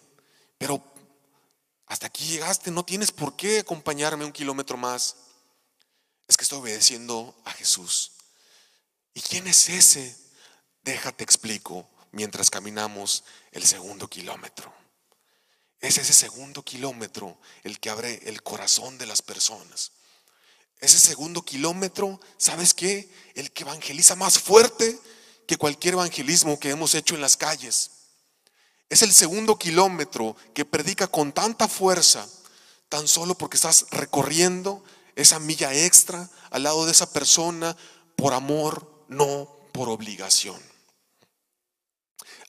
pero 0.58 0.82
hasta 1.86 2.06
aquí 2.06 2.26
llegaste, 2.26 2.70
no 2.70 2.84
tienes 2.84 3.12
por 3.12 3.36
qué 3.36 3.60
acompañarme 3.60 4.24
un 4.24 4.32
kilómetro 4.32 4.76
más. 4.76 5.16
Es 6.26 6.36
que 6.36 6.44
estoy 6.44 6.58
obedeciendo 6.58 7.34
a 7.44 7.52
Jesús. 7.52 8.12
¿Y 9.12 9.20
quién 9.20 9.46
es 9.46 9.68
ese? 9.68 10.16
Déjate 10.82 11.22
explico 11.22 11.88
mientras 12.14 12.50
caminamos 12.50 13.24
el 13.52 13.64
segundo 13.64 14.08
kilómetro. 14.08 14.72
Es 15.80 15.98
ese 15.98 16.14
segundo 16.14 16.62
kilómetro 16.62 17.38
el 17.62 17.78
que 17.78 17.90
abre 17.90 18.20
el 18.24 18.42
corazón 18.42 18.96
de 18.96 19.06
las 19.06 19.20
personas. 19.20 19.92
Ese 20.80 20.98
segundo 20.98 21.42
kilómetro, 21.42 22.20
¿sabes 22.38 22.72
qué? 22.72 23.10
El 23.34 23.52
que 23.52 23.64
evangeliza 23.64 24.14
más 24.14 24.38
fuerte 24.38 24.98
que 25.46 25.56
cualquier 25.56 25.94
evangelismo 25.94 26.58
que 26.58 26.70
hemos 26.70 26.94
hecho 26.94 27.14
en 27.14 27.20
las 27.20 27.36
calles. 27.36 27.90
Es 28.88 29.02
el 29.02 29.12
segundo 29.12 29.58
kilómetro 29.58 30.36
que 30.54 30.64
predica 30.64 31.06
con 31.06 31.32
tanta 31.32 31.68
fuerza, 31.68 32.26
tan 32.88 33.08
solo 33.08 33.36
porque 33.36 33.56
estás 33.56 33.86
recorriendo 33.90 34.82
esa 35.16 35.38
milla 35.38 35.72
extra 35.74 36.30
al 36.50 36.62
lado 36.62 36.86
de 36.86 36.92
esa 36.92 37.12
persona 37.12 37.76
por 38.16 38.34
amor, 38.34 39.04
no 39.08 39.48
por 39.72 39.88
obligación. 39.88 40.73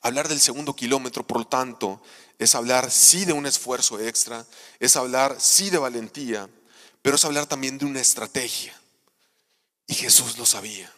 Hablar 0.06 0.28
del 0.28 0.40
segundo 0.40 0.76
kilómetro, 0.76 1.26
por 1.26 1.38
lo 1.38 1.46
tanto, 1.48 2.00
es 2.38 2.54
hablar 2.54 2.92
sí 2.92 3.24
de 3.24 3.32
un 3.32 3.44
esfuerzo 3.44 3.98
extra, 3.98 4.46
es 4.78 4.94
hablar 4.94 5.34
sí 5.40 5.68
de 5.68 5.78
valentía, 5.78 6.48
pero 7.02 7.16
es 7.16 7.24
hablar 7.24 7.46
también 7.46 7.76
de 7.76 7.86
una 7.86 8.00
estrategia. 8.00 8.80
Y 9.88 9.94
Jesús 9.94 10.38
lo 10.38 10.46
sabía. 10.46 10.92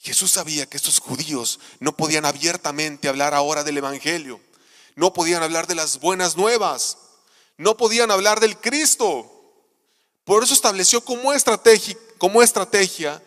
Jesús 0.00 0.32
sabía 0.32 0.66
que 0.66 0.76
estos 0.76 0.98
judíos 0.98 1.60
no 1.78 1.96
podían 1.96 2.24
abiertamente 2.24 3.06
hablar 3.06 3.34
ahora 3.34 3.62
del 3.62 3.76
Evangelio, 3.78 4.40
no 4.96 5.12
podían 5.12 5.44
hablar 5.44 5.68
de 5.68 5.76
las 5.76 6.00
buenas 6.00 6.36
nuevas, 6.36 6.98
no 7.56 7.76
podían 7.76 8.10
hablar 8.10 8.40
del 8.40 8.58
Cristo. 8.58 9.30
Por 10.24 10.42
eso 10.42 10.54
estableció 10.54 11.04
como 11.04 11.32
estrategia, 11.32 11.96
como 12.18 12.42
estrategia 12.42 13.22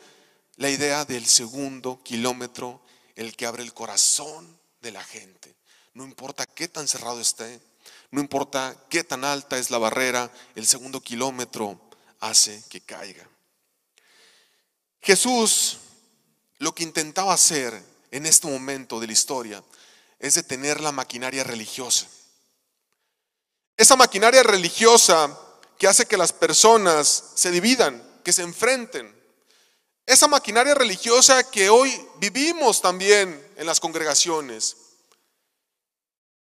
la 0.57 0.69
idea 0.69 1.05
del 1.05 1.27
segundo 1.27 2.01
kilómetro, 2.03 2.81
el 3.15 3.37
que 3.37 3.45
abre 3.45 3.63
el 3.63 3.73
corazón 3.73 4.59
de 4.81 4.91
la 4.91 5.03
gente. 5.03 5.55
No 5.93 6.03
importa 6.03 6.45
qué 6.45 6.67
tan 6.67 6.87
cerrado 6.87 7.19
esté, 7.19 7.59
no 8.11 8.21
importa 8.21 8.75
qué 8.89 9.03
tan 9.03 9.23
alta 9.23 9.57
es 9.57 9.69
la 9.69 9.77
barrera, 9.77 10.31
el 10.55 10.65
segundo 10.65 11.01
kilómetro 11.01 11.79
hace 12.19 12.63
que 12.69 12.81
caiga. 12.81 13.27
Jesús 15.01 15.77
lo 16.59 16.75
que 16.75 16.83
intentaba 16.83 17.33
hacer 17.33 17.81
en 18.11 18.25
este 18.25 18.47
momento 18.47 18.99
de 18.99 19.07
la 19.07 19.13
historia 19.13 19.63
es 20.19 20.35
detener 20.35 20.79
la 20.79 20.91
maquinaria 20.91 21.43
religiosa. 21.43 22.07
Esa 23.75 23.95
maquinaria 23.95 24.43
religiosa 24.43 25.35
que 25.79 25.87
hace 25.87 26.05
que 26.05 26.17
las 26.17 26.31
personas 26.31 27.31
se 27.33 27.49
dividan, 27.49 28.03
que 28.23 28.31
se 28.31 28.43
enfrenten. 28.43 29.11
Esa 30.05 30.27
maquinaria 30.27 30.75
religiosa 30.75 31.49
que 31.49 31.71
hoy 31.71 31.99
vivimos 32.19 32.81
también 32.81 33.50
en 33.61 33.67
las 33.67 33.79
congregaciones. 33.79 34.75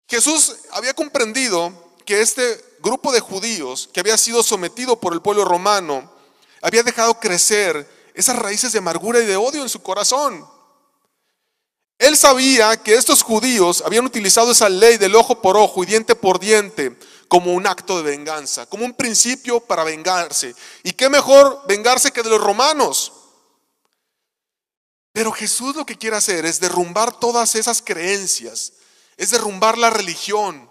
Jesús 0.09 0.57
había 0.71 0.95
comprendido 0.95 1.71
que 2.07 2.23
este 2.23 2.65
grupo 2.81 3.13
de 3.13 3.21
judíos 3.21 3.91
que 3.93 4.01
había 4.01 4.17
sido 4.17 4.43
sometido 4.43 4.99
por 4.99 5.13
el 5.13 5.21
pueblo 5.21 5.45
romano 5.45 6.11
había 6.63 6.83
dejado 6.83 7.21
crecer 7.21 7.87
esas 8.15 8.37
raíces 8.37 8.73
de 8.73 8.79
amargura 8.79 9.21
y 9.21 9.27
de 9.27 9.37
odio 9.37 9.61
en 9.61 9.69
su 9.69 9.83
corazón. 9.83 10.49
Él 11.99 12.17
sabía 12.17 12.83
que 12.83 12.95
estos 12.95 13.23
judíos 13.23 13.83
habían 13.85 14.07
utilizado 14.07 14.53
esa 14.53 14.71
ley 14.71 14.97
del 14.97 15.15
ojo 15.15 15.43
por 15.43 15.59
ojo 15.59 15.83
y 15.83 15.87
diente 15.87 16.15
por 16.15 16.41
diente 16.41 16.97
como 17.29 17.53
un 17.53 17.67
acto 17.67 18.03
de 18.03 18.11
venganza, 18.17 18.65
como 18.65 18.87
un 18.87 18.95
principio 18.95 19.61
para 19.61 19.85
vengarse. 19.85 20.55
¿Y 20.85 20.93
qué 20.93 21.11
mejor 21.11 21.65
vengarse 21.69 22.13
que 22.13 22.23
de 22.23 22.31
los 22.31 22.41
romanos? 22.41 23.13
Pero 25.13 25.33
Jesús 25.33 25.75
lo 25.77 25.85
que 25.85 25.99
quiere 25.99 26.17
hacer 26.17 26.45
es 26.47 26.61
derrumbar 26.61 27.19
todas 27.19 27.55
esas 27.55 27.83
creencias, 27.83 28.73
es 29.17 29.31
derrumbar 29.31 29.77
la 29.77 29.91
religión, 29.91 30.71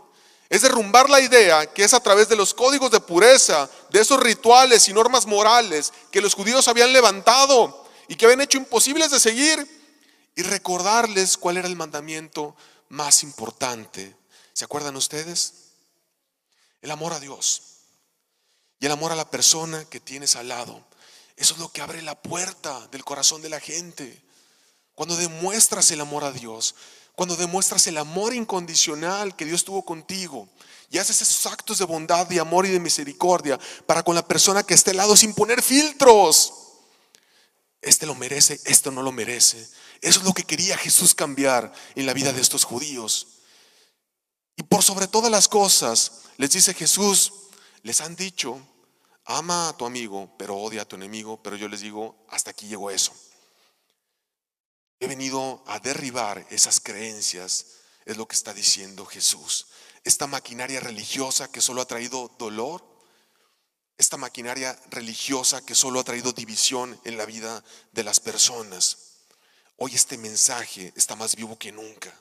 es 0.49 0.62
derrumbar 0.62 1.10
la 1.10 1.21
idea 1.21 1.71
que 1.71 1.84
es 1.84 1.93
a 1.93 1.99
través 1.99 2.30
de 2.30 2.36
los 2.36 2.54
códigos 2.54 2.89
de 2.91 2.99
pureza, 2.99 3.69
de 3.89 3.99
esos 3.99 4.19
rituales 4.19 4.88
y 4.88 4.93
normas 4.93 5.25
morales 5.25 5.93
que 6.12 6.21
los 6.21 6.34
judíos 6.34 6.67
habían 6.67 6.93
levantado 6.93 7.86
y 8.08 8.15
que 8.15 8.25
habían 8.25 8.41
hecho 8.41 8.58
imposibles 8.58 9.12
de 9.12 9.19
seguir, 9.19 9.80
y 10.39 10.41
recordarles 10.43 11.38
cuál 11.38 11.58
era 11.58 11.67
el 11.67 11.75
mandamiento 11.75 12.56
más 12.88 13.23
importante. 13.23 14.15
¿Se 14.54 14.63
acuerdan 14.63 14.95
ustedes? 14.95 15.54
El 16.82 16.91
amor 16.91 17.12
a 17.12 17.19
Dios 17.19 17.62
y 18.80 18.86
el 18.86 18.93
amor 18.93 19.12
a 19.12 19.17
la 19.17 19.30
persona 19.30 19.84
que 19.84 19.99
tienes 19.99 20.38
al 20.38 20.47
lado. 20.47 20.82
Eso 21.36 21.56
es 21.56 21.60
lo 21.60 21.69
que 21.73 21.82
abre 21.82 22.02
la 22.02 22.15
puerta 22.15 22.88
del 22.88 23.04
corazón 23.04 23.41
de 23.41 23.49
la 23.49 23.60
gente. 23.60 24.21
Cuando 24.99 25.15
demuestras 25.15 25.91
el 25.91 26.01
amor 26.01 26.25
a 26.25 26.31
Dios, 26.33 26.75
cuando 27.15 27.38
demuestras 27.38 27.88
el 27.88 27.97
amor 27.97 28.33
incondicional 28.33 29.33
que 29.33 29.45
Dios 29.45 29.63
tuvo 29.63 29.85
contigo 29.85 30.49
y 30.89 30.97
haces 30.97 31.21
esos 31.21 31.45
actos 31.45 31.77
de 31.77 31.85
bondad, 31.85 32.27
de 32.27 32.41
amor 32.41 32.65
y 32.65 32.69
de 32.69 32.81
misericordia 32.81 33.57
para 33.85 34.03
con 34.03 34.13
la 34.13 34.27
persona 34.27 34.62
que 34.62 34.73
esté 34.73 34.91
al 34.91 34.97
lado 34.97 35.15
sin 35.15 35.33
poner 35.33 35.62
filtros. 35.62 36.51
Este 37.81 38.05
lo 38.05 38.13
merece, 38.13 38.59
esto 38.65 38.91
no 38.91 39.01
lo 39.01 39.13
merece. 39.13 39.69
Eso 40.01 40.19
es 40.19 40.25
lo 40.25 40.33
que 40.33 40.43
quería 40.43 40.77
Jesús 40.77 41.15
cambiar 41.15 41.71
en 41.95 42.05
la 42.05 42.13
vida 42.13 42.33
de 42.33 42.41
estos 42.41 42.65
judíos. 42.65 43.39
Y 44.57 44.63
por 44.63 44.83
sobre 44.83 45.07
todas 45.07 45.31
las 45.31 45.47
cosas, 45.47 46.23
les 46.35 46.51
dice 46.51 46.73
Jesús, 46.73 47.31
les 47.83 48.01
han 48.01 48.17
dicho, 48.17 48.59
ama 49.23 49.69
a 49.69 49.77
tu 49.77 49.85
amigo, 49.85 50.35
pero 50.38 50.57
odia 50.57 50.81
a 50.81 50.85
tu 50.85 50.97
enemigo, 50.97 51.41
pero 51.41 51.55
yo 51.55 51.69
les 51.69 51.79
digo, 51.79 52.17
hasta 52.27 52.51
aquí 52.51 52.67
llegó 52.67 52.91
eso. 52.91 53.13
He 54.99 55.07
venido 55.07 55.63
a 55.65 55.79
derribar 55.79 56.45
esas 56.49 56.81
creencias, 56.81 57.65
es 58.05 58.17
lo 58.17 58.27
que 58.27 58.35
está 58.35 58.53
diciendo 58.53 59.05
Jesús. 59.05 59.67
Esta 60.03 60.27
maquinaria 60.27 60.81
religiosa 60.81 61.49
que 61.49 61.62
solo 61.62 61.81
ha 61.81 61.88
traído 61.88 62.35
dolor, 62.38 62.83
esta 63.97 64.17
maquinaria 64.17 64.77
religiosa 64.89 65.62
que 65.65 65.75
solo 65.75 66.01
ha 66.01 66.03
traído 66.03 66.33
división 66.33 66.99
en 67.05 67.17
la 67.17 67.25
vida 67.25 67.63
de 67.93 68.03
las 68.03 68.19
personas. 68.19 68.97
Hoy 69.77 69.95
este 69.95 70.17
mensaje 70.17 70.91
está 70.97 71.15
más 71.15 71.35
vivo 71.35 71.57
que 71.57 71.71
nunca. 71.71 72.13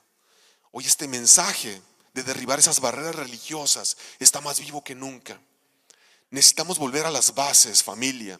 Hoy 0.71 0.87
este 0.87 1.09
mensaje 1.09 1.83
de 2.15 2.23
derribar 2.23 2.61
esas 2.61 2.79
barreras 2.79 3.17
religiosas 3.17 3.97
está 4.21 4.41
más 4.41 4.61
vivo 4.61 4.85
que 4.85 4.95
nunca. 4.95 5.41
Necesitamos 6.31 6.79
volver 6.79 7.07
a 7.07 7.11
las 7.11 7.35
bases, 7.35 7.83
familia 7.83 8.39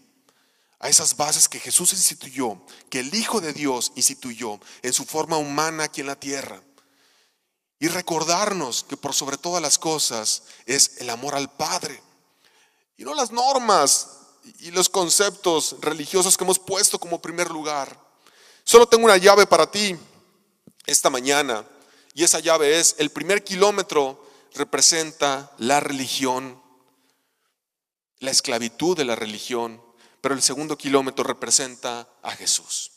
a 0.81 0.89
esas 0.89 1.17
bases 1.17 1.49
que 1.49 1.59
Jesús 1.59 1.93
instituyó, 1.93 2.61
que 2.89 3.01
el 3.01 3.15
Hijo 3.15 3.41
de 3.41 3.53
Dios 3.53 3.93
instituyó 3.97 4.61
en 4.83 4.93
su 4.93 5.05
forma 5.05 5.37
humana 5.37 5.85
aquí 5.85 6.01
en 6.01 6.07
la 6.07 6.19
tierra. 6.19 6.63
Y 7.81 7.89
recordarnos 7.89 8.85
que 8.85 8.97
por 8.97 9.15
sobre 9.15 9.39
todas 9.39 9.63
las 9.63 9.79
cosas 9.79 10.45
es 10.67 10.99
el 10.99 11.11
amor 11.11 11.35
al 11.35 11.53
Padre. 11.53 12.03
Y 12.97 13.05
no 13.05 13.15
las 13.15 13.31
normas 13.31 14.09
y 14.61 14.71
los 14.71 14.89
conceptos 14.89 15.77
religiosos 15.81 16.37
que 16.37 16.45
hemos 16.45 16.59
puesto 16.59 16.99
como 16.99 17.23
primer 17.23 17.51
lugar. 17.51 17.99
Solo 18.65 18.87
tengo 18.87 19.05
una 19.05 19.17
llave 19.17 19.47
para 19.47 19.71
ti 19.71 19.97
esta 20.87 21.11
mañana. 21.11 21.65
Y 22.15 22.25
esa 22.25 22.41
llave 22.41 22.81
es, 22.81 22.97
el 22.99 23.11
primer 23.11 23.45
kilómetro 23.45 24.27
representa 24.55 25.53
la 25.59 25.79
religión, 25.79 26.61
la 28.19 28.33
esclavitud 28.33 28.97
de 28.97 29.05
la 29.05 29.15
religión 29.15 29.81
pero 30.21 30.35
el 30.35 30.43
segundo 30.43 30.77
kilómetro 30.77 31.25
representa 31.25 32.09
a 32.23 32.33
Jesús. 32.33 32.91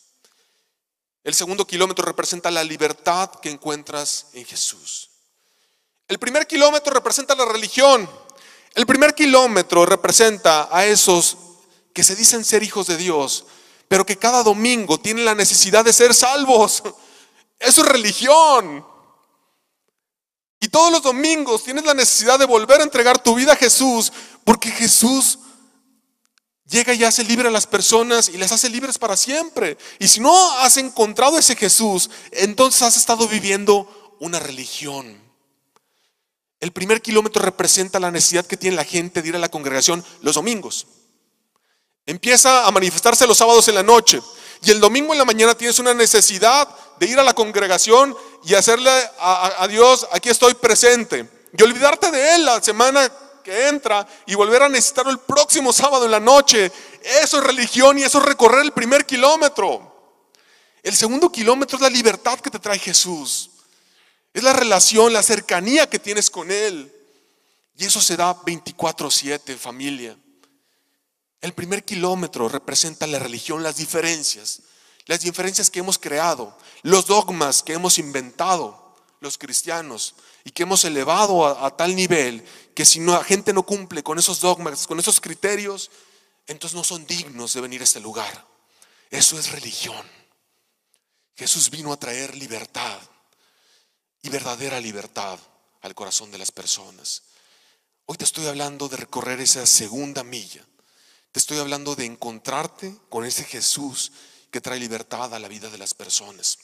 El 1.24 1.34
segundo 1.36 1.66
kilómetro 1.66 2.04
representa 2.04 2.50
la 2.50 2.64
libertad 2.64 3.30
que 3.42 3.50
encuentras 3.50 4.28
en 4.34 4.46
Jesús. 4.46 5.10
El 6.08 6.18
primer 6.18 6.48
kilómetro 6.48 6.94
representa 6.94 7.36
la 7.36 7.46
religión. 7.46 8.10
El 8.74 8.86
primer 8.86 9.14
kilómetro 9.14 9.86
representa 9.86 10.68
a 10.72 10.86
esos 10.86 11.38
que 11.94 12.04
se 12.04 12.16
dicen 12.16 12.44
ser 12.44 12.64
hijos 12.64 12.88
de 12.88 12.98
Dios, 12.98 13.46
pero 13.88 14.06
que 14.06 14.18
cada 14.18 14.44
domingo 14.44 15.00
tienen 15.00 15.26
la 15.26 15.36
necesidad 15.36 15.86
de 15.86 15.94
ser 15.94 16.14
salvos. 16.14 16.82
Eso 17.60 17.82
es 17.82 17.88
religión. 17.88 18.86
Y 20.60 20.70
todos 20.70 20.92
los 20.92 21.02
domingos 21.02 21.64
tienes 21.64 21.86
la 21.86 21.94
necesidad 21.94 22.40
de 22.40 22.46
volver 22.46 22.82
a 22.82 22.84
entregar 22.84 23.22
tu 23.22 23.36
vida 23.36 23.54
a 23.54 23.56
Jesús, 23.56 24.12
porque 24.44 24.70
Jesús 24.72 25.40
llega 26.72 26.94
y 26.94 27.04
hace 27.04 27.24
libre 27.24 27.50
a 27.50 27.52
las 27.52 27.68
personas 27.68 28.30
y 28.30 28.38
las 28.38 28.52
hace 28.52 28.70
libres 28.70 28.98
para 28.98 29.16
siempre. 29.16 29.78
Y 30.00 30.08
si 30.08 30.20
no 30.20 30.52
has 30.60 30.78
encontrado 30.78 31.38
ese 31.38 31.56
Jesús, 31.56 32.10
entonces 32.32 32.82
has 32.82 32.98
estado 32.98 33.28
viviendo 33.28 34.16
una 34.20 34.40
religión. 34.40 35.22
El 36.60 36.72
primer 36.72 37.02
kilómetro 37.02 37.44
representa 37.44 38.00
la 38.00 38.12
necesidad 38.12 38.46
que 38.46 38.58
tiene 38.58 38.76
la 38.76 38.86
gente 38.86 39.22
de 39.22 39.30
ir 39.30 39.36
a 39.36 39.40
la 39.40 39.50
congregación 39.50 40.04
los 40.22 40.36
domingos. 40.36 40.88
Empieza 42.06 42.66
a 42.66 42.72
manifestarse 42.72 43.28
los 43.28 43.38
sábados 43.38 43.68
en 43.68 43.76
la 43.76 43.84
noche. 43.84 44.22
Y 44.64 44.72
el 44.72 44.80
domingo 44.80 45.12
en 45.12 45.20
la 45.20 45.26
mañana 45.26 45.56
tienes 45.56 45.80
una 45.80 45.94
necesidad 45.94 46.68
de 47.00 47.08
ir 47.08 47.20
a 47.20 47.24
la 47.24 47.34
congregación 47.34 48.16
y 48.46 48.54
hacerle 48.54 48.92
a, 49.20 49.64
a 49.64 49.68
Dios, 49.68 50.08
aquí 50.12 50.30
estoy 50.30 50.54
presente. 50.54 51.28
Y 51.58 51.64
olvidarte 51.64 52.12
de 52.12 52.36
Él 52.36 52.46
la 52.46 52.62
semana 52.62 53.12
que 53.42 53.68
entra 53.68 54.08
y 54.26 54.36
volver 54.36 54.64
a 54.64 54.70
necesitarlo 54.70 55.12
el 55.12 55.20
próximo 55.20 55.74
sábado 55.74 56.06
en 56.06 56.12
la 56.12 56.20
noche. 56.20 56.72
Eso 57.22 57.40
es 57.40 57.44
religión 57.44 57.98
y 57.98 58.04
eso 58.04 58.20
es 58.20 58.26
recorrer 58.26 58.62
el 58.62 58.72
primer 58.72 59.06
kilómetro. 59.06 59.90
El 60.84 60.96
segundo 60.96 61.32
kilómetro 61.32 61.78
es 61.78 61.82
la 61.82 61.90
libertad 61.90 62.40
que 62.40 62.50
te 62.50 62.60
trae 62.60 62.80
Jesús. 62.80 63.52
Es 64.34 64.44
la 64.44 64.54
relación, 64.54 65.14
la 65.14 65.24
cercanía 65.24 65.90
que 65.90 66.00
tienes 66.00 66.30
con 66.30 66.52
Él. 66.52 66.94
Y 67.78 67.86
eso 67.86 68.02
se 68.02 68.18
da 68.18 68.34
24/7, 68.34 69.58
familia. 69.58 70.18
El 71.42 71.54
primer 71.54 71.84
kilómetro 71.84 72.48
representa 72.48 73.08
la 73.08 73.20
religión, 73.20 73.64
las 73.64 73.78
diferencias, 73.78 74.62
las 75.06 75.22
diferencias 75.22 75.70
que 75.70 75.80
hemos 75.80 75.98
creado, 75.98 76.56
los 76.84 77.08
dogmas 77.08 77.64
que 77.64 77.74
hemos 77.74 77.98
inventado 77.98 78.82
los 79.22 79.38
cristianos 79.38 80.16
y 80.44 80.52
que 80.52 80.64
hemos 80.64 80.84
elevado 80.86 81.46
a, 81.46 81.76
tal 81.76 81.96
nivel 81.96 82.44
que 82.76 82.86
si 82.86 83.00
la 83.00 83.24
gente 83.24 83.54
no 83.54 83.64
cumple 83.64 84.04
con 84.04 84.18
esos 84.18 84.40
dogmas, 84.40 84.88
con 84.88 85.00
esos 85.00 85.22
criterios, 85.22 85.92
entonces 86.48 86.76
no 86.76 86.84
son 86.84 87.06
dignos 87.06 87.54
de 87.54 87.62
venir 87.62 87.82
a 87.82 87.84
este 87.84 88.00
lugar. 88.00 88.48
Eso 89.10 89.38
es 89.38 89.52
religión. 89.52 90.10
Jesús 91.36 91.70
vino 91.70 91.92
a 91.92 92.00
traer 92.00 92.36
libertad 92.36 93.00
y 94.22 94.30
verdadera 94.30 94.80
libertad 94.80 95.40
al 95.82 95.96
corazón 95.96 96.32
de 96.32 96.38
las 96.38 96.52
personas. 96.52 97.24
Hoy 98.06 98.18
te 98.18 98.26
estoy 98.26 98.48
hablando 98.48 98.90
de 98.90 98.98
recorrer 98.98 99.40
esa 99.40 99.66
segunda 99.66 100.24
milla. 100.24 100.66
Te 101.32 101.40
estoy 101.40 101.60
hablando 101.60 101.96
de 101.96 102.06
encontrarte 102.06 102.96
con 103.10 103.26
ese 103.26 103.44
Jesús 103.44 104.12
que 104.52 104.62
trae 104.62 104.80
libertad 104.80 105.34
a 105.34 105.40
la 105.40 105.48
vida 105.48 105.70
de 105.70 105.78
las 105.78 105.94
personas. 105.94 106.58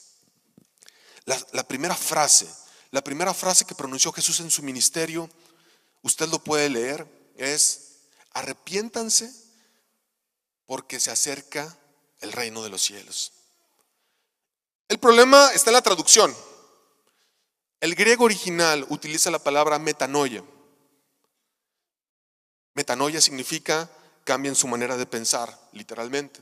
La, 1.25 1.67
primera 1.67 1.95
frase, 1.95 2.47
la 2.91 3.03
primera 3.03 3.33
frase 3.33 3.65
que 3.65 3.75
pronunció 3.75 4.11
Jesús 4.11 4.39
en 4.39 4.51
su 4.51 4.63
ministerio, 4.63 5.29
usted 6.01 6.27
lo 6.29 6.39
puede 6.39 6.69
leer, 6.69 7.07
es, 7.35 7.99
arrepiéntanse 8.33 9.31
porque 10.65 10.99
se 10.99 11.11
acerca 11.11 11.77
el 12.19 12.31
reino 12.31 12.63
de 12.63 12.69
los 12.69 12.81
cielos. 12.81 13.33
El 14.87 14.99
problema 14.99 15.51
está 15.53 15.69
en 15.69 15.75
la 15.75 15.81
traducción. 15.81 16.35
El 17.79 17.93
griego 17.93 18.25
original 18.25 18.85
utiliza 18.89 19.29
la 19.29 19.39
palabra 19.39 19.77
metanoia. 19.79 20.43
Metanoia 22.73 23.19
significa 23.21 23.89
cambien 24.23 24.55
su 24.55 24.67
manera 24.67 24.97
de 24.97 25.05
pensar, 25.05 25.57
literalmente. 25.73 26.41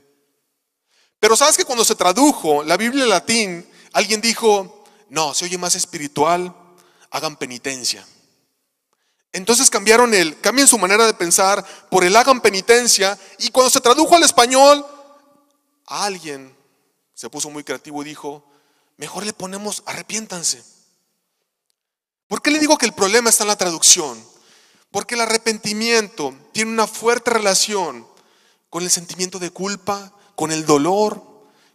Pero 1.19 1.35
sabes 1.35 1.57
que 1.57 1.65
cuando 1.65 1.85
se 1.85 1.95
tradujo 1.95 2.63
la 2.63 2.77
Biblia 2.77 3.03
en 3.03 3.09
latín, 3.09 3.69
alguien 3.93 4.21
dijo, 4.21 4.74
no, 5.09 5.33
se 5.33 5.45
oye 5.45 5.57
más 5.57 5.75
espiritual, 5.75 6.55
hagan 7.11 7.37
penitencia. 7.37 8.05
Entonces 9.31 9.69
cambiaron 9.69 10.13
el, 10.13 10.39
cambien 10.39 10.67
su 10.67 10.77
manera 10.77 11.05
de 11.05 11.13
pensar 11.13 11.65
por 11.89 12.03
el 12.03 12.15
hagan 12.15 12.41
penitencia 12.41 13.19
y 13.37 13.49
cuando 13.49 13.69
se 13.69 13.81
tradujo 13.81 14.15
al 14.15 14.23
español, 14.23 14.85
alguien 15.85 16.55
se 17.13 17.29
puso 17.29 17.49
muy 17.49 17.63
creativo 17.63 18.01
y 18.01 18.05
dijo, 18.05 18.43
mejor 18.97 19.25
le 19.25 19.33
ponemos 19.33 19.83
arrepiéntanse. 19.85 20.63
¿Por 22.27 22.41
qué 22.41 22.51
le 22.51 22.59
digo 22.59 22.77
que 22.77 22.85
el 22.85 22.93
problema 22.93 23.29
está 23.29 23.43
en 23.43 23.49
la 23.49 23.57
traducción? 23.57 24.21
Porque 24.89 25.15
el 25.15 25.21
arrepentimiento 25.21 26.33
tiene 26.53 26.71
una 26.71 26.87
fuerte 26.87 27.31
relación 27.31 28.07
con 28.69 28.83
el 28.83 28.89
sentimiento 28.89 29.37
de 29.37 29.51
culpa, 29.51 30.13
con 30.35 30.51
el 30.51 30.65
dolor, 30.65 31.21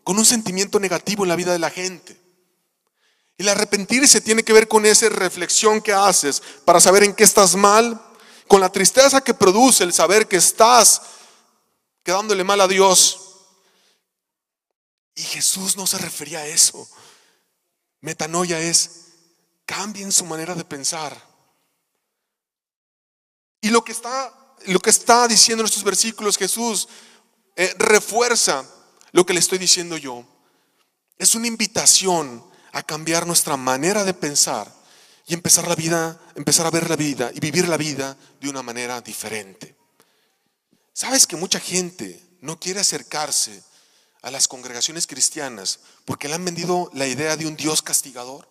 con 0.02 0.18
un 0.18 0.24
sentimiento 0.24 0.80
negativo 0.80 1.24
en 1.24 1.28
la 1.28 1.36
vida 1.36 1.52
de 1.52 1.58
la 1.58 1.70
gente. 1.70 2.18
El 3.40 3.48
arrepentirse 3.48 4.20
tiene 4.20 4.42
que 4.42 4.52
ver 4.52 4.68
con 4.68 4.84
esa 4.84 5.08
reflexión 5.08 5.80
que 5.80 5.94
haces 5.94 6.42
para 6.66 6.78
saber 6.78 7.04
en 7.04 7.14
qué 7.14 7.24
estás 7.24 7.56
mal, 7.56 7.98
con 8.46 8.60
la 8.60 8.70
tristeza 8.70 9.22
que 9.22 9.32
produce 9.32 9.82
el 9.82 9.94
saber 9.94 10.28
que 10.28 10.36
estás 10.36 11.00
quedándole 12.02 12.44
mal 12.44 12.60
a 12.60 12.68
Dios. 12.68 13.18
Y 15.14 15.22
Jesús 15.22 15.74
no 15.74 15.86
se 15.86 15.96
refería 15.96 16.40
a 16.40 16.46
eso. 16.48 16.86
Metanoia 18.02 18.60
es 18.60 19.06
cambien 19.64 20.12
su 20.12 20.26
manera 20.26 20.54
de 20.54 20.66
pensar. 20.66 21.16
Y 23.62 23.70
lo 23.70 23.82
que 23.82 23.92
está, 23.92 24.54
lo 24.66 24.80
que 24.80 24.90
está 24.90 25.26
diciendo 25.26 25.62
en 25.62 25.66
estos 25.68 25.82
versículos 25.82 26.36
Jesús 26.36 26.88
eh, 27.56 27.74
refuerza 27.78 28.66
lo 29.12 29.24
que 29.24 29.32
le 29.32 29.40
estoy 29.40 29.56
diciendo 29.56 29.96
yo. 29.96 30.26
Es 31.16 31.34
una 31.34 31.46
invitación 31.46 32.49
a 32.72 32.82
cambiar 32.82 33.26
nuestra 33.26 33.56
manera 33.56 34.04
de 34.04 34.14
pensar 34.14 34.72
y 35.26 35.34
empezar 35.34 35.68
la 35.68 35.74
vida, 35.74 36.20
empezar 36.34 36.66
a 36.66 36.70
ver 36.70 36.88
la 36.88 36.96
vida 36.96 37.30
y 37.34 37.40
vivir 37.40 37.68
la 37.68 37.76
vida 37.76 38.16
de 38.40 38.48
una 38.48 38.62
manera 38.62 39.00
diferente. 39.00 39.76
¿Sabes 40.92 41.26
que 41.26 41.36
mucha 41.36 41.60
gente 41.60 42.20
no 42.40 42.58
quiere 42.58 42.80
acercarse 42.80 43.62
a 44.22 44.30
las 44.30 44.48
congregaciones 44.48 45.06
cristianas 45.06 45.80
porque 46.04 46.28
le 46.28 46.34
han 46.34 46.44
vendido 46.44 46.90
la 46.92 47.06
idea 47.06 47.36
de 47.36 47.46
un 47.46 47.56
Dios 47.56 47.82
castigador, 47.82 48.48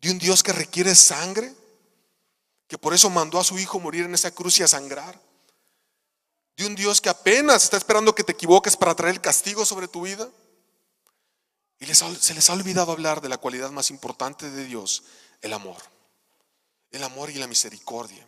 de 0.00 0.10
un 0.10 0.18
Dios 0.18 0.42
que 0.42 0.52
requiere 0.52 0.94
sangre, 0.94 1.54
que 2.68 2.78
por 2.78 2.94
eso 2.94 3.08
mandó 3.10 3.38
a 3.38 3.44
su 3.44 3.58
hijo 3.58 3.78
morir 3.80 4.04
en 4.04 4.14
esa 4.14 4.30
cruz 4.30 4.58
y 4.58 4.62
a 4.62 4.68
sangrar, 4.68 5.20
de 6.56 6.66
un 6.66 6.74
Dios 6.74 7.00
que 7.00 7.08
apenas 7.08 7.64
está 7.64 7.76
esperando 7.76 8.14
que 8.14 8.24
te 8.24 8.32
equivoques 8.32 8.76
para 8.76 8.94
traer 8.94 9.14
el 9.14 9.20
castigo 9.20 9.64
sobre 9.64 9.88
tu 9.88 10.02
vida. 10.02 10.28
Y 11.78 11.86
se 11.86 12.34
les 12.34 12.50
ha 12.50 12.52
olvidado 12.52 12.92
hablar 12.92 13.20
de 13.20 13.28
la 13.28 13.38
cualidad 13.38 13.70
más 13.70 13.90
importante 13.90 14.50
de 14.50 14.64
Dios, 14.64 15.02
el 15.42 15.52
amor. 15.52 15.76
El 16.90 17.02
amor 17.02 17.30
y 17.30 17.34
la 17.34 17.46
misericordia. 17.46 18.26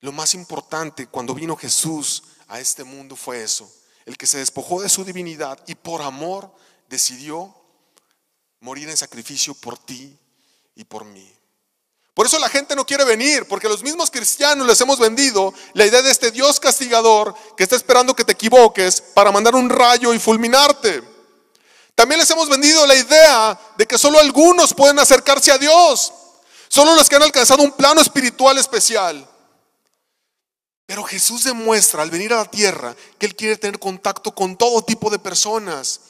Lo 0.00 0.12
más 0.12 0.34
importante 0.34 1.06
cuando 1.06 1.34
vino 1.34 1.56
Jesús 1.56 2.22
a 2.48 2.60
este 2.60 2.84
mundo 2.84 3.16
fue 3.16 3.42
eso, 3.42 3.70
el 4.04 4.16
que 4.16 4.26
se 4.26 4.38
despojó 4.38 4.80
de 4.80 4.88
su 4.88 5.04
divinidad 5.04 5.58
y 5.66 5.74
por 5.74 6.02
amor 6.02 6.52
decidió 6.88 7.54
morir 8.60 8.88
en 8.88 8.96
sacrificio 8.96 9.54
por 9.54 9.78
ti 9.78 10.16
y 10.74 10.84
por 10.84 11.04
mí. 11.04 11.32
Por 12.14 12.26
eso 12.26 12.38
la 12.38 12.48
gente 12.48 12.74
no 12.74 12.86
quiere 12.86 13.04
venir, 13.04 13.46
porque 13.46 13.68
los 13.68 13.82
mismos 13.82 14.10
cristianos 14.10 14.66
les 14.66 14.80
hemos 14.80 14.98
vendido 14.98 15.52
la 15.74 15.84
idea 15.84 16.00
de 16.00 16.10
este 16.10 16.30
Dios 16.30 16.58
castigador 16.58 17.34
que 17.56 17.62
está 17.62 17.76
esperando 17.76 18.16
que 18.16 18.24
te 18.24 18.32
equivoques 18.32 19.02
para 19.02 19.30
mandar 19.30 19.54
un 19.54 19.68
rayo 19.68 20.14
y 20.14 20.18
fulminarte. 20.18 21.15
También 21.96 22.20
les 22.20 22.28
hemos 22.28 22.50
vendido 22.50 22.86
la 22.86 22.94
idea 22.94 23.58
de 23.78 23.86
que 23.86 23.96
solo 23.96 24.20
algunos 24.20 24.74
pueden 24.74 24.98
acercarse 24.98 25.50
a 25.50 25.56
Dios, 25.56 26.12
solo 26.68 26.94
los 26.94 27.08
que 27.08 27.16
han 27.16 27.22
alcanzado 27.22 27.62
un 27.62 27.72
plano 27.72 28.02
espiritual 28.02 28.58
especial. 28.58 29.26
Pero 30.84 31.02
Jesús 31.04 31.44
demuestra 31.44 32.02
al 32.02 32.10
venir 32.10 32.34
a 32.34 32.36
la 32.36 32.50
tierra 32.50 32.94
que 33.18 33.24
Él 33.24 33.34
quiere 33.34 33.56
tener 33.56 33.78
contacto 33.78 34.34
con 34.34 34.58
todo 34.58 34.84
tipo 34.84 35.08
de 35.08 35.18
personas. 35.18 36.00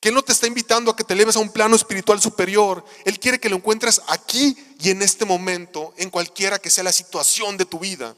Que 0.00 0.08
Él 0.08 0.14
no 0.16 0.22
te 0.22 0.32
está 0.32 0.48
invitando 0.48 0.90
a 0.90 0.96
que 0.96 1.04
te 1.04 1.14
eleves 1.14 1.36
a 1.36 1.40
un 1.40 1.50
plano 1.50 1.76
espiritual 1.76 2.20
superior. 2.20 2.84
Él 3.04 3.20
quiere 3.20 3.38
que 3.38 3.48
lo 3.48 3.56
encuentres 3.56 4.02
aquí 4.08 4.56
y 4.80 4.90
en 4.90 5.02
este 5.02 5.24
momento, 5.24 5.94
en 5.98 6.10
cualquiera 6.10 6.58
que 6.58 6.68
sea 6.68 6.82
la 6.82 6.92
situación 6.92 7.56
de 7.56 7.64
tu 7.64 7.78
vida. 7.78 8.16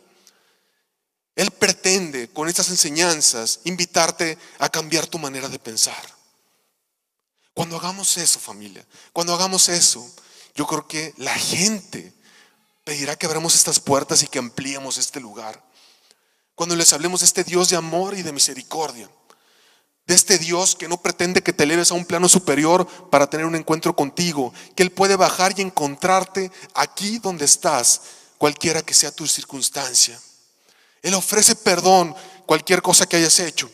Él 1.36 1.50
pretende 1.50 2.28
con 2.30 2.48
estas 2.48 2.70
enseñanzas 2.70 3.60
invitarte 3.64 4.38
a 4.58 4.70
cambiar 4.70 5.06
tu 5.06 5.18
manera 5.18 5.50
de 5.50 5.58
pensar. 5.58 6.17
Cuando 7.58 7.76
hagamos 7.76 8.16
eso, 8.18 8.38
familia, 8.38 8.86
cuando 9.12 9.34
hagamos 9.34 9.68
eso, 9.68 10.08
yo 10.54 10.64
creo 10.64 10.86
que 10.86 11.12
la 11.16 11.34
gente 11.34 12.12
pedirá 12.84 13.16
que 13.16 13.26
abramos 13.26 13.56
estas 13.56 13.80
puertas 13.80 14.22
y 14.22 14.28
que 14.28 14.38
ampliemos 14.38 14.96
este 14.96 15.18
lugar 15.18 15.60
cuando 16.54 16.76
les 16.76 16.92
hablemos 16.92 17.18
de 17.18 17.26
este 17.26 17.42
Dios 17.42 17.68
de 17.68 17.74
amor 17.74 18.16
y 18.16 18.22
de 18.22 18.30
misericordia, 18.30 19.10
de 20.06 20.14
este 20.14 20.38
Dios 20.38 20.76
que 20.76 20.86
no 20.86 21.02
pretende 21.02 21.42
que 21.42 21.52
te 21.52 21.64
eleves 21.64 21.90
a 21.90 21.94
un 21.94 22.04
plano 22.04 22.28
superior 22.28 22.86
para 23.10 23.28
tener 23.28 23.44
un 23.44 23.56
encuentro 23.56 23.96
contigo, 23.96 24.54
que 24.76 24.84
Él 24.84 24.92
puede 24.92 25.16
bajar 25.16 25.52
y 25.56 25.62
encontrarte 25.62 26.52
aquí 26.74 27.18
donde 27.18 27.44
estás, 27.44 28.02
cualquiera 28.38 28.82
que 28.82 28.94
sea 28.94 29.10
tu 29.10 29.26
circunstancia. 29.26 30.16
Él 31.02 31.14
ofrece 31.14 31.56
perdón 31.56 32.14
cualquier 32.46 32.82
cosa 32.82 33.04
que 33.04 33.16
hayas 33.16 33.40
hecho. 33.40 33.68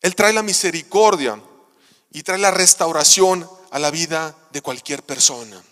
Él 0.00 0.16
trae 0.16 0.32
la 0.32 0.42
misericordia 0.42 1.40
y 2.14 2.22
trae 2.22 2.38
la 2.38 2.50
restauración 2.50 3.48
a 3.70 3.78
la 3.78 3.90
vida 3.90 4.36
de 4.50 4.60
cualquier 4.60 5.02
persona. 5.02 5.62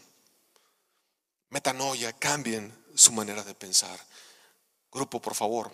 Metanoia, 1.50 2.12
cambien 2.14 2.74
su 2.94 3.12
manera 3.12 3.44
de 3.44 3.54
pensar. 3.54 3.98
Grupo, 4.90 5.20
por 5.20 5.34
favor. 5.34 5.70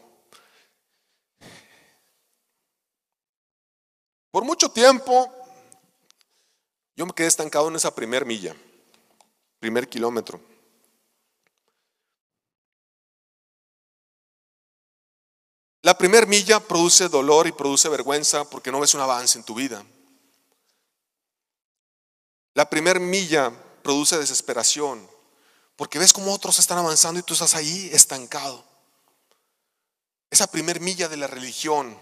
Por 4.30 4.44
mucho 4.44 4.70
tiempo 4.70 5.32
yo 6.96 7.06
me 7.06 7.12
quedé 7.12 7.28
estancado 7.28 7.68
en 7.68 7.76
esa 7.76 7.94
primer 7.94 8.26
milla, 8.26 8.56
primer 9.60 9.88
kilómetro. 9.88 10.40
La 15.82 15.96
primer 15.96 16.26
milla 16.26 16.58
produce 16.58 17.08
dolor 17.08 17.46
y 17.46 17.52
produce 17.52 17.88
vergüenza 17.88 18.50
porque 18.50 18.72
no 18.72 18.80
ves 18.80 18.94
un 18.94 19.00
avance 19.00 19.38
en 19.38 19.44
tu 19.44 19.54
vida. 19.54 19.84
La 22.56 22.70
primer 22.70 23.00
milla 23.00 23.52
produce 23.82 24.16
desesperación 24.16 25.06
porque 25.76 25.98
ves 25.98 26.14
cómo 26.14 26.32
otros 26.32 26.58
están 26.58 26.78
avanzando 26.78 27.20
y 27.20 27.22
tú 27.22 27.34
estás 27.34 27.54
ahí 27.54 27.90
estancado. 27.92 28.64
Esa 30.30 30.46
primer 30.46 30.80
milla 30.80 31.06
de 31.06 31.18
la 31.18 31.26
religión 31.26 31.94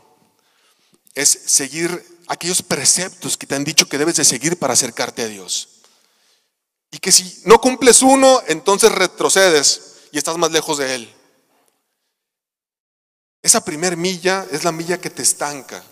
es 1.13 1.29
seguir 1.29 2.21
aquellos 2.29 2.63
preceptos 2.63 3.37
que 3.37 3.49
te 3.49 3.57
han 3.57 3.65
dicho 3.65 3.89
que 3.89 3.99
debes 3.99 4.15
de 4.15 4.25
seguir 4.25 4.57
para 4.57 4.75
acercarte 4.75 5.23
a 5.23 5.27
Dios. 5.27 5.71
Y 6.93 6.99
que 6.99 7.11
si 7.11 7.43
no 7.47 7.61
cumples 7.61 8.01
uno, 8.03 8.41
entonces 8.47 8.93
retrocedes 8.93 9.97
y 10.13 10.19
estás 10.19 10.39
más 10.39 10.53
lejos 10.53 10.79
de 10.79 10.95
Él. 10.95 11.15
Esa 13.43 13.65
primer 13.65 13.97
milla 13.97 14.47
es 14.53 14.63
la 14.63 14.71
milla 14.71 15.01
que 15.01 15.11
te 15.11 15.23
estanca. 15.23 15.83